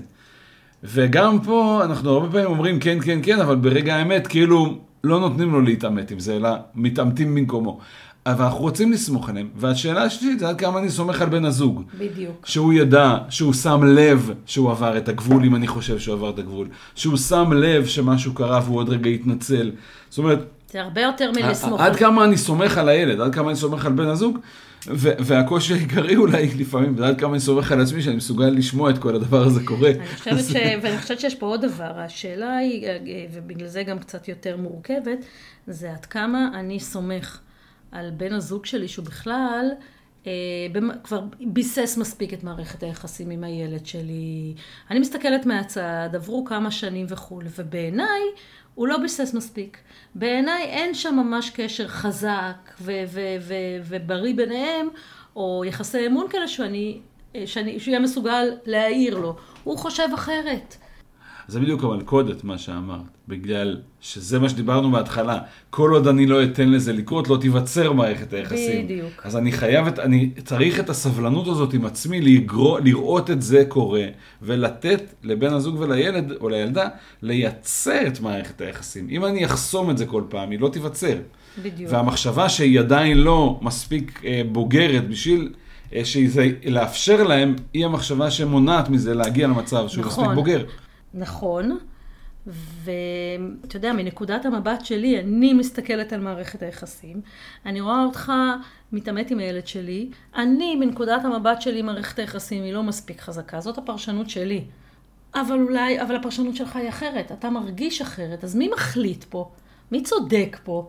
[0.84, 5.52] וגם פה אנחנו הרבה פעמים אומרים כן, כן, כן, אבל ברגע האמת כאילו לא נותנים
[5.52, 7.80] לו להתעמת עם זה, אלא מתעמתים במקומו.
[8.26, 9.48] אבל אנחנו רוצים לסמוך עליהם.
[9.56, 11.82] והשאלה השלישית זה עד כמה אני סומך על בן הזוג.
[11.98, 12.46] בדיוק.
[12.46, 16.38] שהוא ידע, שהוא שם לב שהוא עבר את הגבול, אם אני חושב שהוא עבר את
[16.38, 16.68] הגבול.
[16.94, 19.70] שהוא שם לב שמשהו קרה והוא עוד רגע יתנצל.
[20.10, 20.38] זאת אומרת...
[20.72, 21.80] זה הרבה יותר מלסמוך.
[21.80, 24.38] עד כמה אני סומך על הילד, עד כמה אני סומך על בן הזוג,
[24.86, 29.14] והקושי העיקרי אולי לפעמים, ועד כמה אני סומך על עצמי שאני מסוגל לשמוע את כל
[29.14, 29.90] הדבר הזה קורה.
[29.90, 30.56] אני חושבת ש...
[30.82, 32.86] ואני חושבת שיש פה עוד דבר, השאלה היא,
[33.32, 35.18] ובגלל זה גם קצת יותר מורכבת,
[35.66, 37.38] זה עד כמה אני סומך
[37.92, 39.66] על בן הזוג שלי שהוא בכלל
[40.26, 40.32] אה,
[41.04, 44.54] כבר ביסס מספיק את מערכת היחסים עם הילד שלי.
[44.90, 48.20] אני מסתכלת מהצד, עברו כמה שנים וכולי, ובעיניי
[48.74, 49.78] הוא לא ביסס מספיק.
[50.14, 52.70] בעיניי אין שם ממש קשר חזק
[53.88, 54.88] ובריא ביניהם,
[55.36, 57.00] או יחסי אמון כאלה שאני,
[57.46, 59.36] שאני, שהוא יהיה מסוגל להעיר לו.
[59.64, 60.76] הוא חושב אחרת.
[61.50, 65.38] זה בדיוק המלכודת, מה שאמרת, בגלל שזה מה שדיברנו בהתחלה.
[65.70, 68.84] כל עוד אני לא אתן לזה לקרות, לא תיווצר מערכת היחסים.
[68.84, 69.10] בדיוק.
[69.24, 73.64] אז אני חייב, את, אני צריך את הסבלנות הזאת עם עצמי, לגרו, לראות את זה
[73.68, 74.04] קורה,
[74.42, 76.88] ולתת לבן הזוג ולילד או לילדה
[77.22, 79.06] לייצר את מערכת היחסים.
[79.10, 81.16] אם אני אחסום את זה כל פעם, היא לא תיווצר.
[81.62, 81.92] בדיוק.
[81.92, 85.48] והמחשבה שהיא עדיין לא מספיק אה, בוגרת בשביל...
[85.94, 90.24] אה, שזה לאפשר להם, היא המחשבה שמונעת מזה להגיע למצב שהוא נכון.
[90.24, 90.64] מספיק בוגר.
[91.14, 91.78] נכון,
[92.46, 97.20] ואתה יודע, מנקודת המבט שלי, אני מסתכלת על מערכת היחסים,
[97.66, 98.32] אני רואה אותך
[98.92, 103.78] מתעמת עם הילד שלי, אני, מנקודת המבט שלי, מערכת היחסים היא לא מספיק חזקה, זאת
[103.78, 104.64] הפרשנות שלי.
[105.34, 109.50] אבל אולי, אבל הפרשנות שלך היא אחרת, אתה מרגיש אחרת, אז מי מחליט פה?
[109.92, 110.86] מי צודק פה?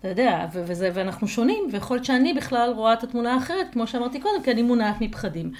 [0.00, 4.20] אתה יודע, וזה, ואנחנו שונים, ויכול להיות שאני בכלל רואה את התמונה האחרת, כמו שאמרתי
[4.20, 5.52] קודם, כי אני מונעת מפחדים.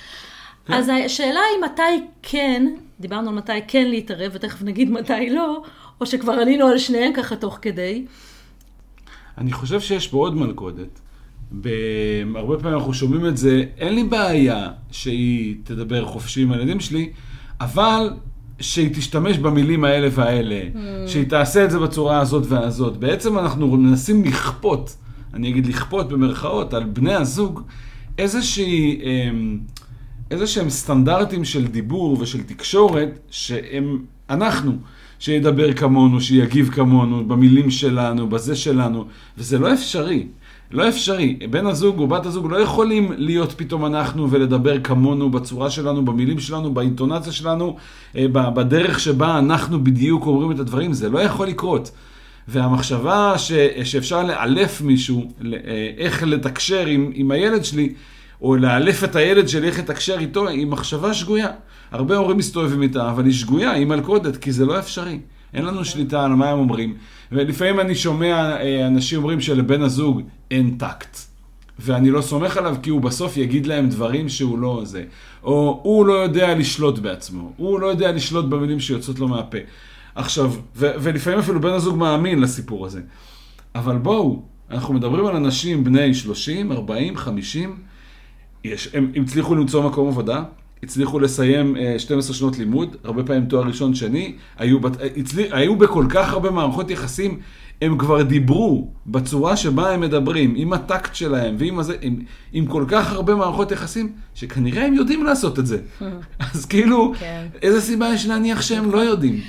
[0.70, 0.76] כן.
[0.76, 2.66] אז השאלה היא מתי כן,
[3.00, 5.62] דיברנו על מתי כן להתערב, ותכף נגיד מתי לא,
[6.00, 8.04] או שכבר עלינו על שניהם ככה תוך כדי.
[9.38, 11.00] אני חושב שיש פה עוד מלכודת.
[12.34, 17.10] הרבה פעמים אנחנו שומעים את זה, אין לי בעיה שהיא תדבר חופשי עם הילדים שלי,
[17.60, 18.10] אבל
[18.60, 20.78] שהיא תשתמש במילים האלה והאלה, mm.
[21.06, 22.96] שהיא תעשה את זה בצורה הזאת והזאת.
[22.96, 24.96] בעצם אנחנו מנסים לכפות,
[25.34, 27.62] אני אגיד לכפות במרכאות, על בני הזוג
[28.18, 29.00] איזושהי...
[29.04, 29.30] אה,
[30.30, 33.98] איזה שהם סטנדרטים של דיבור ושל תקשורת, שהם
[34.30, 34.72] אנחנו,
[35.18, 39.04] שידבר כמונו, שיגיב כמונו, במילים שלנו, בזה שלנו,
[39.38, 40.26] וזה לא אפשרי.
[40.70, 41.38] לא אפשרי.
[41.50, 46.38] בן הזוג או בת הזוג לא יכולים להיות פתאום אנחנו ולדבר כמונו בצורה שלנו, במילים
[46.38, 47.76] שלנו, באינטונציה שלנו,
[48.16, 51.90] אה, בדרך שבה אנחנו בדיוק אומרים את הדברים, זה לא יכול לקרות.
[52.48, 53.52] והמחשבה ש,
[53.84, 57.92] שאפשר לאלף מישהו, אה, איך לתקשר עם, עם הילד שלי,
[58.42, 61.48] או לאלף את הילד שלי איך לתקשר איתו, היא מחשבה שגויה.
[61.90, 65.20] הרבה הורים מסתובבים איתה, אבל היא שגויה, היא מלכודת, כי זה לא אפשרי.
[65.54, 66.94] אין לנו שליטה על מה הם אומרים.
[67.32, 71.18] ולפעמים אני שומע אה, אנשים אומרים שלבן הזוג אין טקט.
[71.78, 75.04] ואני לא סומך עליו כי הוא בסוף יגיד להם דברים שהוא לא זה.
[75.44, 79.58] או הוא לא יודע לשלוט בעצמו, הוא לא יודע לשלוט במילים שיוצאות לו מהפה.
[80.14, 83.00] עכשיו, ו- ולפעמים אפילו בן הזוג מאמין לסיפור הזה.
[83.74, 87.76] אבל בואו, אנחנו מדברים על אנשים בני 30, 40, 50,
[88.64, 90.42] יש, הם הצליחו למצוא מקום עבודה,
[90.82, 95.76] הצליחו לסיים אה, 12 שנות לימוד, הרבה פעמים תואר ראשון, שני, היו, בת- הצליח, היו
[95.76, 97.38] בכל כך הרבה מערכות יחסים,
[97.82, 102.16] הם כבר דיברו בצורה שבה הם מדברים, עם הטקט שלהם ועם הזה, עם,
[102.52, 105.78] עם כל כך הרבה מערכות יחסים, שכנראה הם יודעים לעשות את זה.
[106.54, 107.46] אז כאילו, כן.
[107.62, 109.40] איזה סיבה יש להניח שהם לא יודעים?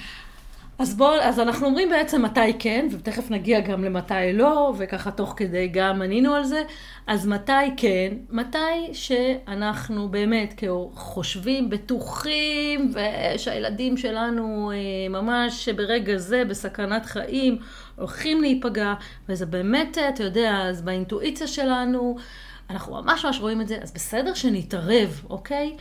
[0.81, 5.33] אז בואו, אז אנחנו אומרים בעצם מתי כן, ותכף נגיע גם למתי לא, וככה תוך
[5.37, 6.63] כדי גם ענינו על זה.
[7.07, 8.13] אז מתי כן?
[8.29, 10.63] מתי שאנחנו באמת
[10.93, 17.57] חושבים, בטוחים, ושהילדים שלנו אה, ממש ברגע זה בסכנת חיים,
[17.95, 18.93] הולכים להיפגע,
[19.29, 22.17] וזה באמת, אתה יודע, אז באינטואיציה שלנו,
[22.69, 25.75] אנחנו ממש ממש רואים את זה, אז בסדר שנתערב, אוקיי?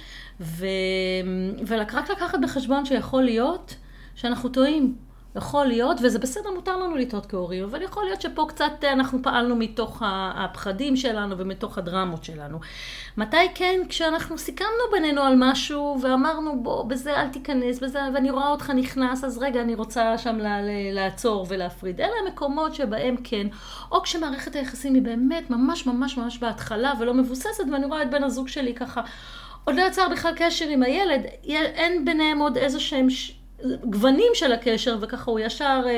[1.67, 3.75] ורק לקחת בחשבון שיכול להיות
[4.15, 4.95] שאנחנו טועים.
[5.37, 9.57] יכול להיות, וזה בסדר, מותר לנו לטעות כהורים, אבל יכול להיות שפה קצת אנחנו פעלנו
[9.57, 10.03] מתוך
[10.35, 12.59] הפחדים שלנו ומתוך הדרמות שלנו.
[13.17, 13.81] מתי כן?
[13.89, 19.25] כשאנחנו סיכמנו בינינו על משהו ואמרנו, בוא, בזה אל תיכנס, בזה, ואני רואה אותך נכנס,
[19.25, 20.39] אז רגע, אני רוצה שם
[20.93, 22.01] לעצור ולהפריד.
[22.01, 23.47] אלה המקומות שבהם כן,
[23.93, 28.25] או כשמערכת היחסים היא באמת ממש ממש ממש בהתחלה ולא מבוססת, ואני רואה את בן
[28.25, 29.01] הזוג שלי ככה,
[29.65, 33.09] עוד לא יצר בכלל קשר עם הילד, אין ביניהם עוד איזה שהם...
[33.85, 35.97] גוונים של הקשר, וככה הוא ישר אה,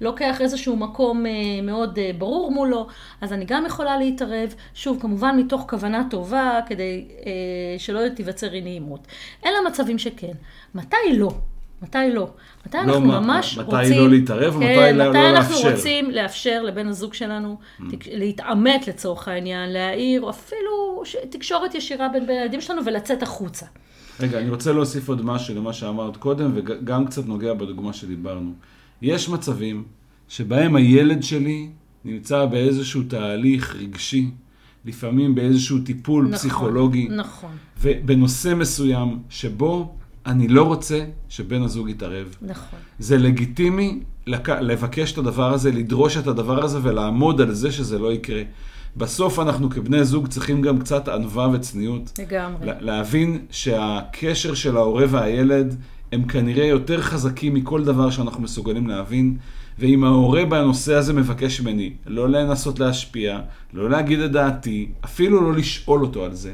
[0.00, 2.86] לוקח איזשהו מקום אה, מאוד אה, ברור מולו,
[3.20, 7.08] אז אני גם יכולה להתערב, שוב, כמובן מתוך כוונה טובה, כדי
[7.78, 9.06] שלא תיווצר אי נעימות.
[9.46, 10.32] אלה מצבים שכן.
[10.74, 11.30] מתי לא?
[11.82, 12.28] מתי לא?
[12.66, 13.98] מתי לא אנחנו מה, ממש מתי רוצים...
[13.98, 15.70] לא להתערב כן, ומתי לא, מתי לא אנחנו לאפשר.
[15.70, 17.58] רוצים לאפשר לבן הזוג שלנו
[17.90, 18.04] תק...
[18.12, 21.16] להתעמת לצורך העניין, להעיר, או אפילו ש...
[21.30, 23.66] תקשורת ישירה בין בין הילדים שלנו ולצאת החוצה.
[24.20, 28.52] רגע, אני רוצה להוסיף עוד משהו למה שאמרת קודם, וגם קצת נוגע בדוגמה שדיברנו.
[29.02, 29.84] יש מצבים
[30.28, 31.68] שבהם הילד שלי
[32.04, 34.30] נמצא באיזשהו תהליך רגשי,
[34.84, 37.50] לפעמים באיזשהו טיפול נכון, פסיכולוגי, נכון,
[37.80, 39.94] ובנושא מסוים שבו
[40.26, 42.36] אני לא רוצה שבן הזוג יתערב.
[42.42, 42.78] נכון.
[42.98, 44.48] זה לגיטימי לק...
[44.48, 48.42] לבקש את הדבר הזה, לדרוש את הדבר הזה ולעמוד על זה שזה לא יקרה.
[48.96, 52.12] בסוף אנחנו כבני זוג צריכים גם קצת ענווה וצניעות.
[52.18, 52.66] לגמרי.
[52.66, 55.76] לה- להבין שהקשר של ההורה והילד
[56.12, 59.36] הם כנראה יותר חזקים מכל דבר שאנחנו מסוגלים להבין,
[59.78, 63.40] ואם ההורה בנושא הזה מבקש ממני לא לנסות להשפיע,
[63.72, 66.52] לא להגיד את דעתי, אפילו לא לשאול אותו על זה,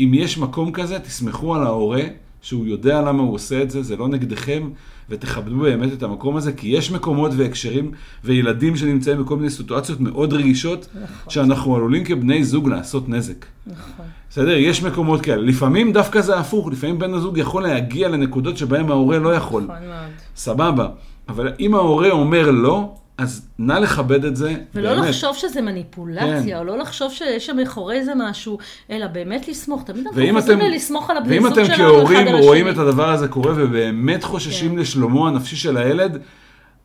[0.00, 2.02] אם יש מקום כזה, תסמכו על ההורה
[2.42, 4.70] שהוא יודע למה הוא עושה את זה, זה לא נגדכם,
[5.10, 7.90] ותכבדו באמת את המקום הזה, כי יש מקומות והקשרים
[8.24, 11.30] וילדים שנמצאים בכל מיני סיטואציות מאוד רגישות, נכון.
[11.30, 13.46] שאנחנו עלולים כבני זוג לעשות נזק.
[13.66, 14.06] נכון.
[14.30, 14.56] בסדר?
[14.56, 15.42] יש מקומות כאלה.
[15.42, 19.62] לפעמים דווקא זה הפוך, לפעמים בן הזוג יכול להגיע לנקודות שבהן ההורה לא יכול.
[19.62, 20.10] נכון מאוד.
[20.36, 20.88] סבבה.
[21.28, 24.54] אבל אם ההורה אומר לא, אז נא לכבד את זה.
[24.74, 25.08] ולא באמת.
[25.08, 26.56] לחשוב שזה מניפולציה, כן.
[26.56, 28.58] או לא לחשוב שיש שם מאחורי איזה משהו,
[28.90, 29.82] אלא באמת לסמוך.
[29.82, 32.40] תמיד אנחנו ואם חוזרים אתם, ללסמוך על הבני ואם זוג אתם שלנו כהורים אחד על
[32.40, 32.82] רואים השני.
[32.82, 34.78] את הדבר הזה קורה ובאמת חוששים כן.
[34.78, 36.18] לשלומו הנפשי של הילד,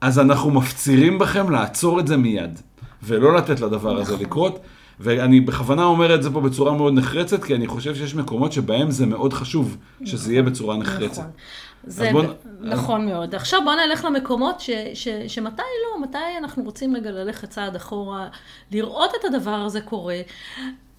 [0.01, 2.59] אז אנחנו מפצירים בכם לעצור את זה מיד,
[3.03, 4.25] ולא לתת לדבר הזה נכון.
[4.25, 4.59] לקרות.
[4.99, 8.91] ואני בכוונה אומר את זה פה בצורה מאוד נחרצת, כי אני חושב שיש מקומות שבהם
[8.91, 11.21] זה מאוד חשוב שזה יהיה בצורה נחרצת.
[11.21, 11.31] נכון.
[11.87, 12.23] זה בוא
[12.61, 13.35] נכון מאוד.
[13.35, 18.27] עכשיו בואו נלך למקומות ש, ש, שמתי לא, מתי אנחנו רוצים רגע ללכת צעד אחורה,
[18.71, 20.21] לראות את הדבר הזה קורה.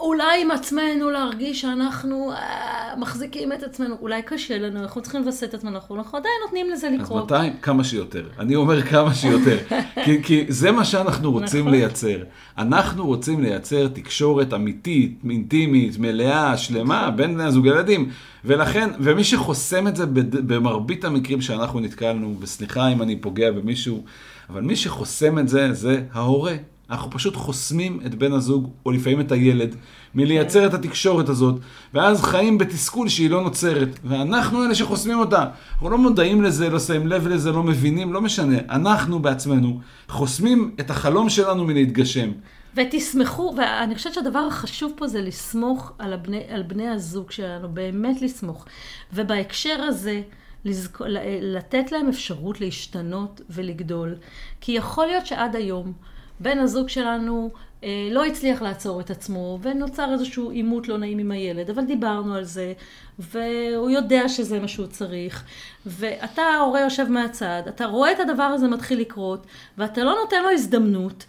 [0.01, 5.45] אולי עם עצמנו להרגיש שאנחנו אה, מחזיקים את עצמנו, אולי קשה לנו, אנחנו צריכים לווסת
[5.45, 7.33] את עצמנו, אנחנו אנחנו עדיין נותנים לזה אז לקרות.
[7.33, 7.49] מתי?
[7.63, 8.27] כמה שיותר.
[8.39, 9.59] אני אומר כמה שיותר.
[10.05, 11.73] כי, כי זה מה שאנחנו רוצים נכון.
[11.73, 12.19] לייצר.
[12.59, 18.11] אנחנו רוצים לייצר תקשורת אמיתית, אינטימית, מלאה, שלמה, בין בני הזוג ילדים.
[18.45, 20.07] ולכן, ומי שחוסם את זה
[20.47, 24.05] במרבית המקרים שאנחנו נתקלנו, וסליחה אם אני פוגע במישהו,
[24.51, 26.55] אבל מי שחוסם את זה, זה ההורה.
[26.91, 29.75] אנחנו פשוט חוסמים את בן הזוג, או לפעמים את הילד,
[30.15, 31.61] מלייצר את התקשורת הזאת,
[31.95, 33.89] ואז חיים בתסכול שהיא לא נוצרת.
[34.05, 35.45] ואנחנו אלה שחוסמים אותה.
[35.73, 38.59] אנחנו לא מודעים לזה, לא שמים לב לזה, לא מבינים, לא משנה.
[38.71, 42.31] אנחנו בעצמנו חוסמים את החלום שלנו מלהתגשם.
[42.75, 48.23] ותסמכו, ואני חושבת שהדבר החשוב פה זה לסמוך על, הבני, על בני הזוג שלנו, באמת
[48.23, 48.65] לסמוך.
[49.13, 50.23] ובהקשר הזה,
[50.65, 51.01] לזכ...
[51.43, 54.15] לתת להם אפשרות להשתנות ולגדול.
[54.61, 55.93] כי יכול להיות שעד היום
[56.41, 57.51] בן הזוג שלנו
[57.85, 62.35] אה, לא הצליח לעצור את עצמו, ונוצר איזשהו עימות לא נעים עם הילד, אבל דיברנו
[62.35, 62.73] על זה,
[63.19, 65.45] והוא יודע שזה מה שהוא צריך,
[65.87, 69.47] ואתה ההורה יושב מהצד, אתה רואה את הדבר הזה מתחיל לקרות,
[69.79, 71.25] ואתה לא נותן לו הזדמנות,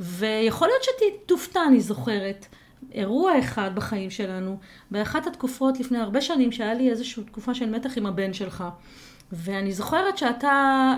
[0.00, 0.82] ויכול להיות
[1.24, 2.46] שתופתע, אני זוכרת,
[2.92, 4.56] אירוע אחד בחיים שלנו,
[4.90, 8.64] באחת התקופות לפני הרבה שנים, שהיה לי איזושהי תקופה של מתח עם הבן שלך,
[9.32, 10.48] ואני זוכרת שאתה,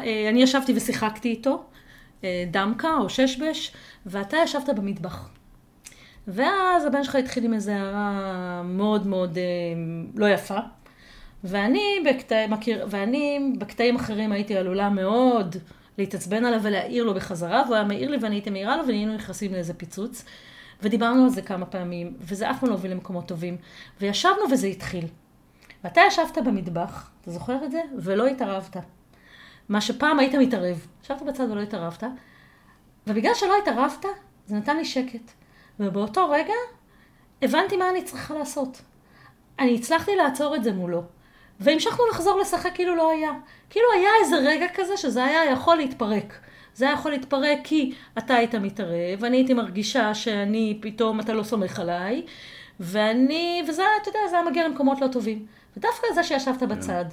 [0.05, 1.65] אה, אני ישבתי ושיחקתי איתו,
[2.51, 3.73] דמקה או ששבש,
[4.07, 5.29] ואתה ישבת במטבח.
[6.29, 9.43] ואז הבן שלך התחיל עם איזו הערה מאוד מאוד אה,
[10.15, 10.59] לא יפה.
[11.45, 15.57] ואני, בקטע, מכיר, ואני בקטעים אחרים הייתי עלולה מאוד
[15.99, 19.53] להתעצבן עליו ולהעיר לו בחזרה, והוא היה מעיר לי ואני הייתי מעירה לו והיינו נכנסים
[19.53, 20.25] לאיזה פיצוץ.
[20.83, 23.57] ודיברנו על זה כמה פעמים, וזה אף פעם לא הוביל למקומות טובים.
[24.01, 25.07] וישבנו וזה התחיל.
[25.85, 27.81] ואתה ישבת במטבח, אתה זוכר את זה?
[27.99, 28.77] ולא התערבת.
[29.69, 30.87] מה שפעם היית מתערב.
[31.05, 32.05] ישבת בצד ולא התערבת,
[33.07, 34.07] ובגלל שלא התערבת,
[34.47, 35.31] זה נתן לי שקט.
[35.81, 36.53] ובאותו רגע
[37.43, 38.83] הבנתי מה אני צריכה לעשות.
[39.59, 41.03] אני הצלחתי לעצור את זה מולו.
[41.61, 43.33] והמשכנו לחזור לשחק כאילו לא היה.
[43.71, 46.35] כאילו היה איזה רגע כזה שזה היה יכול להתפרק.
[46.75, 51.43] זה היה יכול להתפרק כי אתה היית מתערב, ואני הייתי מרגישה שאני, פתאום אתה לא
[51.43, 52.23] סומך עליי,
[52.81, 55.47] ואני, וזה, אתה יודע, זה היה מגיע למקומות לא טובים.
[55.77, 57.05] ודווקא זה שישבת בצד,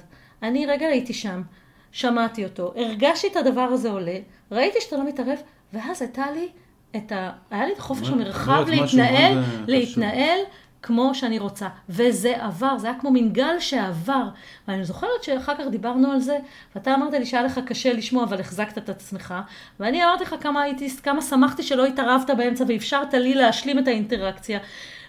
[0.42, 1.42] אני רגע הייתי שם,
[1.92, 4.18] שמעתי אותו, הרגשתי את הדבר הזה עולה,
[4.52, 5.38] ראיתי שאתה לא מתערב,
[5.72, 6.48] ואז הייתה לי
[6.96, 7.30] את ה...
[7.50, 10.38] היה לי את חופש המרחב להתנהל, להתנהל
[10.82, 11.68] כמו שאני רוצה.
[11.88, 14.28] וזה עבר, זה היה כמו מין גל שעבר.
[14.68, 16.38] ואני זוכרת שאחר כך דיברנו על זה,
[16.74, 19.34] ואתה אמרת לי שהיה לך קשה לשמוע, אבל החזקת את עצמך.
[19.80, 24.58] ואני אמרתי לך כמה הייתי, כמה שמחתי שלא התערבת באמצע ואפשרת לי להשלים את האינטראקציה.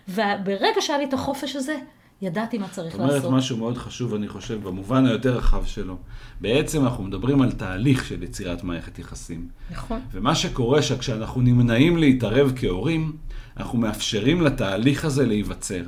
[0.08, 1.76] וברגע שהיה לי את החופש הזה,
[2.24, 3.18] ידעתי מה צריך לעשות.
[3.18, 5.98] את אומרת משהו מאוד חשוב, אני חושב, במובן היותר רחב שלו.
[6.42, 9.48] בעצם אנחנו מדברים על תהליך של יצירת מערכת יחסים.
[9.72, 10.00] נכון.
[10.12, 13.12] ומה שקורה שכשאנחנו נמנעים להתערב כהורים,
[13.58, 15.84] אנחנו מאפשרים לתהליך הזה להיווצר.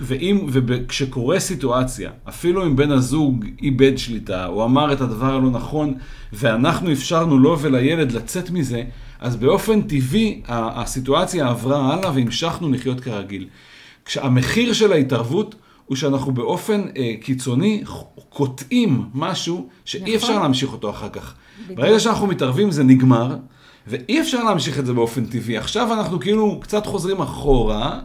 [0.00, 5.94] ואם, וכשקורה סיטואציה, אפילו אם בן הזוג איבד שליטה, או אמר את הדבר הלא נכון,
[6.32, 8.82] ואנחנו אפשרנו לו ולילד לצאת מזה,
[9.20, 13.48] אז באופן טבעי הסיטואציה עברה הלאה והמשכנו לחיות כרגיל.
[14.08, 15.54] כשהמחיר של ההתערבות
[15.86, 17.84] הוא שאנחנו באופן אה, קיצוני
[18.28, 20.14] קוטעים משהו שאי נכון.
[20.14, 21.34] אפשר להמשיך אותו אחר כך.
[21.64, 21.78] בדיוק.
[21.78, 23.36] ברגע שאנחנו מתערבים זה נגמר,
[23.86, 25.56] ואי אפשר להמשיך את זה באופן טבעי.
[25.56, 28.00] עכשיו אנחנו כאילו קצת חוזרים אחורה,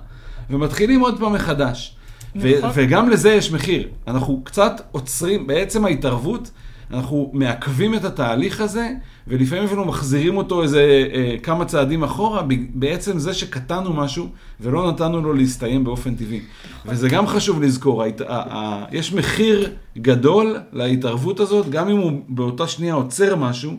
[0.50, 1.96] ומתחילים עוד פעם מחדש.
[2.36, 2.70] נכון.
[2.74, 3.88] וגם לזה יש מחיר.
[4.08, 6.52] אנחנו קצת עוצרים, בעצם ההתערבות,
[6.94, 8.92] אנחנו מעכבים את התהליך הזה,
[9.28, 14.30] ולפעמים אפילו מחזירים אותו איזה אה, כמה צעדים אחורה, בעצם זה שקטענו משהו
[14.60, 16.42] ולא נתנו לו להסתיים באופן טבעי.
[16.86, 18.22] וזה גם חשוב לזכור, הת...
[18.22, 18.26] ה...
[18.30, 18.86] ה...
[18.92, 23.78] יש מחיר גדול להתערבות הזאת, גם אם הוא באותה שנייה עוצר משהו,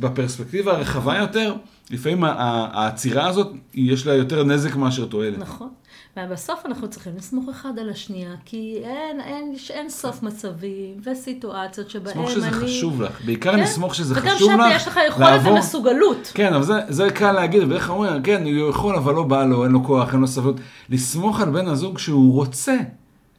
[0.00, 1.54] בפרספקטיבה הרחבה יותר,
[1.90, 5.38] לפעמים העצירה הזאת, יש לה יותר נזק מאשר תועלת.
[5.38, 5.68] נכון.
[6.16, 12.18] ובסוף אנחנו צריכים לסמוך אחד על השנייה, כי אין, אין, אין סוף מצבים וסיטואציות שבהם
[12.18, 12.26] אני...
[12.26, 13.60] לסמוך שזה חשוב לך, בעיקר כן?
[13.60, 15.52] לסמוך שזה חשוב לך, וגם שם יש לך יכולת לעבור...
[15.52, 16.32] ומסוגלות.
[16.34, 19.64] כן, אבל זה, זה קל להגיד, כלל אומרים, כן, הוא יכול, אבל לא בא לו,
[19.64, 20.56] אין לו כוח, אין לו סבלות.
[20.90, 22.76] לסמוך על בן הזוג שהוא רוצה.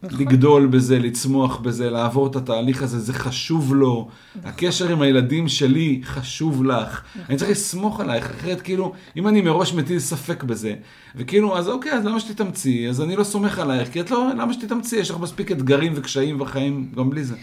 [0.03, 0.19] נכון.
[0.19, 4.07] לגדול בזה, לצמוח בזה, לעבור את התהליך הזה, זה חשוב לו.
[4.35, 4.49] נכון.
[4.49, 7.01] הקשר עם הילדים שלי חשוב לך.
[7.09, 7.25] נכון.
[7.29, 10.75] אני צריך לסמוך עלייך, אחרת כאילו, אם אני מראש מטיל ספק בזה,
[11.15, 12.89] וכאילו, אז אוקיי, אז למה שתתאמצי?
[12.89, 14.95] אז אני לא סומך עלייך, כי את לא, למה שתתאמצי?
[14.95, 17.35] יש לך מספיק אתגרים וקשיים בחיים גם בלי זה.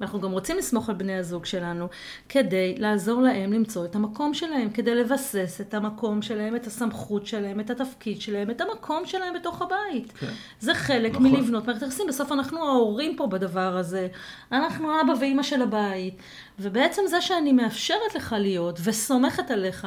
[0.00, 1.86] ואנחנו גם רוצים לסמוך על בני הזוג שלנו
[2.28, 7.60] כדי לעזור להם למצוא את המקום שלהם, כדי לבסס את המקום שלהם, את הסמכות שלהם,
[7.60, 10.12] את התפקיד שלהם, את המקום שלהם בתוך הבית.
[10.12, 10.32] כן.
[10.60, 11.22] זה חלק נכון.
[11.22, 12.06] מלבנות מערכת יחסים.
[12.06, 14.08] בסוף אנחנו ההורים פה בדבר הזה.
[14.52, 16.14] אנחנו אבא ואימא של הבית.
[16.58, 19.86] ובעצם זה שאני מאפשרת לך להיות וסומכת עליך,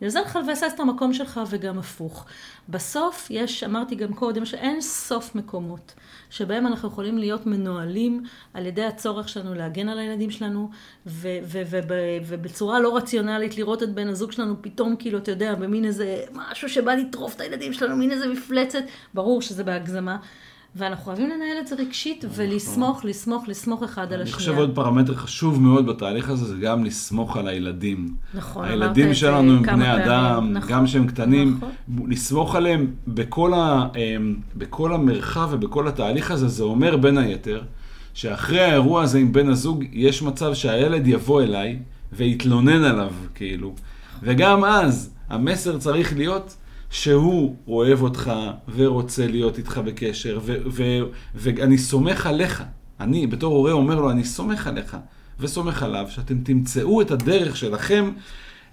[0.00, 2.26] זה עוזר לך לבסס את המקום שלך וגם הפוך.
[2.68, 5.94] בסוף יש, אמרתי גם קודם, שאין סוף מקומות
[6.30, 8.22] שבהם אנחנו יכולים להיות מנוהלים
[8.54, 10.70] על ידי הצורך שלנו להגן על הילדים שלנו,
[12.26, 16.68] ובצורה לא רציונלית לראות את בן הזוג שלנו פתאום, כאילו, אתה יודע, במין איזה משהו
[16.68, 18.82] שבא לטרוף את הילדים שלנו, מין איזה מפלצת,
[19.14, 20.16] ברור שזה בהגזמה.
[20.76, 22.24] ואנחנו חייבים לנהל את זה רגשית.
[22.34, 24.24] ולסמוך, לסמוך, לסמוך אחד על השנייה.
[24.24, 28.14] אני חושב עוד פרמטר חשוב מאוד בתהליך הזה, זה גם לסמוך על הילדים.
[28.34, 32.10] נכון, הילדים שלנו הם בני אדם, נכון, גם כשהם קטנים, נכון.
[32.10, 33.88] לסמוך עליהם בכל, ה,
[34.56, 37.62] בכל המרחב ובכל התהליך הזה, זה אומר בין היתר,
[38.14, 41.78] שאחרי האירוע הזה עם בן הזוג, יש מצב שהילד יבוא אליי
[42.12, 43.74] ויתלונן עליו, כאילו.
[44.22, 46.56] וגם אז, המסר צריך להיות,
[46.94, 48.32] שהוא אוהב אותך
[48.76, 50.38] ורוצה להיות איתך בקשר,
[51.34, 52.62] ואני סומך עליך.
[53.00, 54.96] אני בתור הורה אומר לו, אני סומך עליך
[55.40, 58.10] וסומך עליו, שאתם תמצאו את הדרך שלכם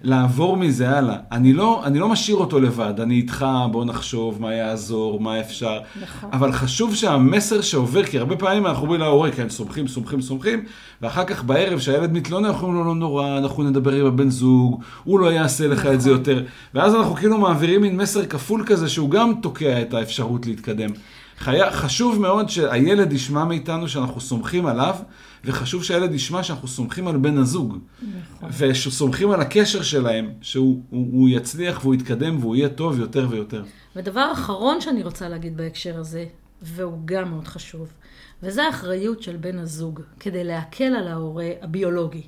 [0.02, 1.16] לעבור מזה הלאה.
[1.32, 5.78] אני לא, אני לא משאיר אותו לבד, אני איתך, בוא נחשוב מה יעזור, מה אפשר.
[6.02, 6.30] נכון.
[6.32, 10.64] אבל חשוב שהמסר שעובר, כי הרבה פעמים אנחנו אומרים להורה, כן, סומכים, סומכים, סומכים,
[11.02, 14.82] ואחר כך בערב, כשהילד מתלונן, אנחנו אומרים לו, לא נורא, אנחנו נדבר עם הבן זוג,
[15.04, 15.92] הוא לא יעשה לך נכון.
[15.92, 16.42] את זה יותר.
[16.74, 20.90] ואז אנחנו כאילו מעבירים מין מסר כפול כזה, שהוא גם תוקע את האפשרות להתקדם.
[21.38, 21.58] חי...
[21.70, 24.94] חשוב מאוד שהילד ישמע מאיתנו שאנחנו סומכים עליו,
[25.44, 27.78] וחשוב שהילד ישמע שאנחנו סומכים על בן הזוג.
[28.02, 28.50] נכון.
[28.58, 33.64] ושסומכים על הקשר שלהם, שהוא הוא, הוא יצליח והוא יתקדם והוא יהיה טוב יותר ויותר.
[33.96, 36.26] ודבר אחרון שאני רוצה להגיד בהקשר הזה,
[36.62, 37.88] והוא גם מאוד חשוב,
[38.42, 42.22] וזה האחריות של בן הזוג, כדי להקל על ההורה הביולוגי.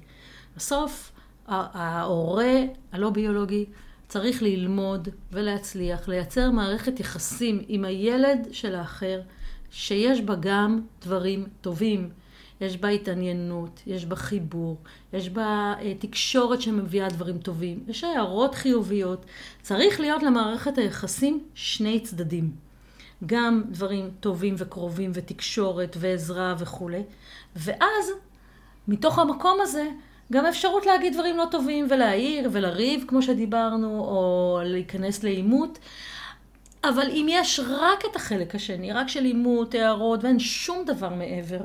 [0.57, 1.13] בסוף,
[1.49, 2.63] ההורה
[2.93, 3.65] הלא ביולוגי
[4.09, 9.21] צריך ללמוד ולהצליח, לייצר מערכת יחסים עם הילד של האחר,
[9.71, 12.09] שיש בה גם דברים טובים.
[12.65, 14.77] יש בה התעניינות, יש בה חיבור,
[15.13, 19.27] יש בה אה, תקשורת שמביאה דברים טובים, יש הערות חיוביות.
[19.63, 22.51] צריך להיות למערכת היחסים שני צדדים.
[23.27, 27.03] גם דברים טובים וקרובים ותקשורת ועזרה וכולי.
[27.57, 28.11] ואז,
[28.89, 29.89] מתוך המקום הזה,
[30.33, 35.79] גם אפשרות להגיד דברים לא טובים ולהעיר ולריב, כמו שדיברנו, או להיכנס לעימות.
[36.85, 41.61] אבל אם יש רק את החלק השני, רק של עימות, הערות, ואין שום דבר מעבר,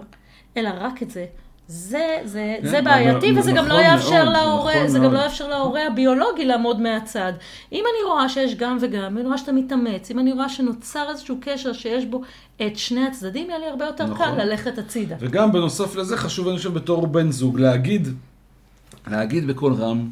[0.58, 1.26] אלא רק את זה,
[1.68, 5.12] זה, זה, כן, זה בעייתי, וזה נכון גם לא יאפשר מאוד, להורה, נכון זה מאוד.
[5.12, 7.34] גם לא יאפשר להורה הביולוגי לעמוד מהצד.
[7.72, 11.10] אם אני רואה שיש גם וגם, אם אני רואה שאתה מתאמץ, אם אני רואה שנוצר
[11.10, 12.22] איזשהו קשר שיש בו
[12.62, 14.26] את שני הצדדים, יהיה לי הרבה יותר נכון.
[14.26, 15.16] קל ללכת הצידה.
[15.20, 18.08] וגם בנוסף לזה, חשוב אני חושב בתור בן זוג להגיד,
[19.08, 20.10] להגיד בקול רם,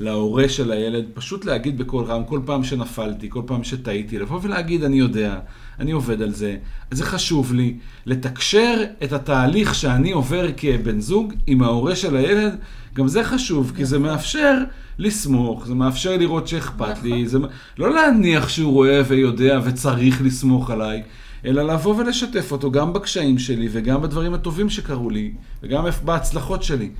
[0.00, 4.84] להורה של הילד, פשוט להגיד בקול רם, כל פעם שנפלתי, כל פעם שטעיתי, לבוא ולהגיד,
[4.84, 5.38] אני יודע,
[5.78, 6.56] אני עובד על זה,
[6.90, 7.76] זה חשוב לי,
[8.06, 12.56] לתקשר את התהליך שאני עובר כבן זוג עם ההורה של הילד,
[12.94, 14.58] גם זה חשוב, כי זה מאפשר
[14.98, 17.38] לסמוך, זה מאפשר לראות שאכפת לי, זה
[17.78, 21.02] לא להניח שהוא רואה ויודע וצריך לסמוך עליי.
[21.44, 25.32] אלא לבוא ולשתף אותו גם בקשיים שלי וגם בדברים הטובים שקרו לי
[25.62, 26.90] וגם בהצלחות שלי.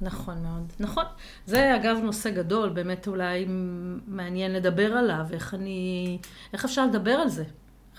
[0.00, 0.72] נכון מאוד.
[0.80, 1.04] נכון.
[1.46, 3.46] זה אגב נושא גדול, באמת אולי
[4.06, 6.18] מעניין לדבר עליו, איך אני...
[6.52, 7.44] איך אפשר לדבר על זה?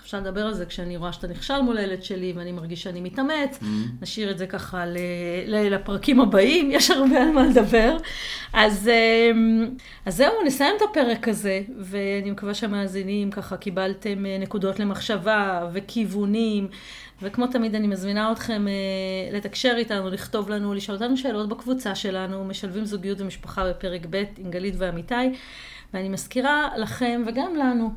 [0.02, 3.58] אפשר לדבר על זה כשאני רואה שאתה נכשל מול הילד שלי ואני מרגיש שאני מתאמץ,
[3.60, 4.02] mm-hmm.
[4.02, 4.96] נשאיר את זה ככה ל...
[5.46, 5.74] ל...
[5.74, 7.96] לפרקים הבאים, יש הרבה על מה לדבר.
[8.52, 9.68] אז, אמ,
[10.06, 16.68] אז זהו, נסיים את הפרק הזה, ואני מקווה שהמאזינים ככה קיבלתם אה, נקודות למחשבה וכיוונים.
[17.22, 22.44] וכמו תמיד אני מזמינה אתכם אה, לתקשר איתנו, לכתוב לנו, לשאול אותנו שאלות בקבוצה שלנו,
[22.44, 25.14] משלבים זוגיות ומשפחה בפרק ב' עם גלית ועמיתי.
[25.94, 27.90] ואני מזכירה לכם וגם לנו,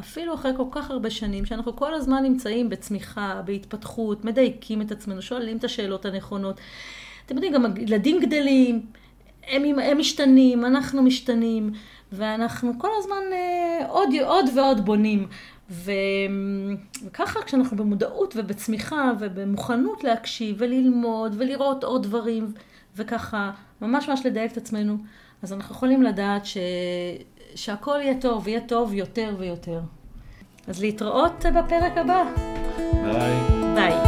[0.00, 5.22] אפילו אחרי כל כך הרבה שנים, שאנחנו כל הזמן נמצאים בצמיחה, בהתפתחות, מדייקים את עצמנו,
[5.22, 6.60] שואלים את השאלות הנכונות.
[7.26, 8.86] אתם יודעים, גם ילדים גדלים,
[9.46, 11.72] הם, הם משתנים, אנחנו משתנים,
[12.12, 15.28] ואנחנו כל הזמן אה, עוד, עוד ועוד בונים.
[15.70, 15.92] ו...
[17.06, 22.52] וככה כשאנחנו במודעות ובצמיחה ובמוכנות להקשיב וללמוד ולראות עוד דברים
[22.96, 24.96] וככה ממש ממש לדייק את עצמנו,
[25.42, 26.56] אז אנחנו יכולים לדעת ש...
[27.58, 29.80] שהכל יהיה טוב, יהיה טוב יותר ויותר.
[30.68, 32.24] אז להתראות בפרק הבא.
[33.02, 33.36] ביי.
[33.74, 34.07] ביי.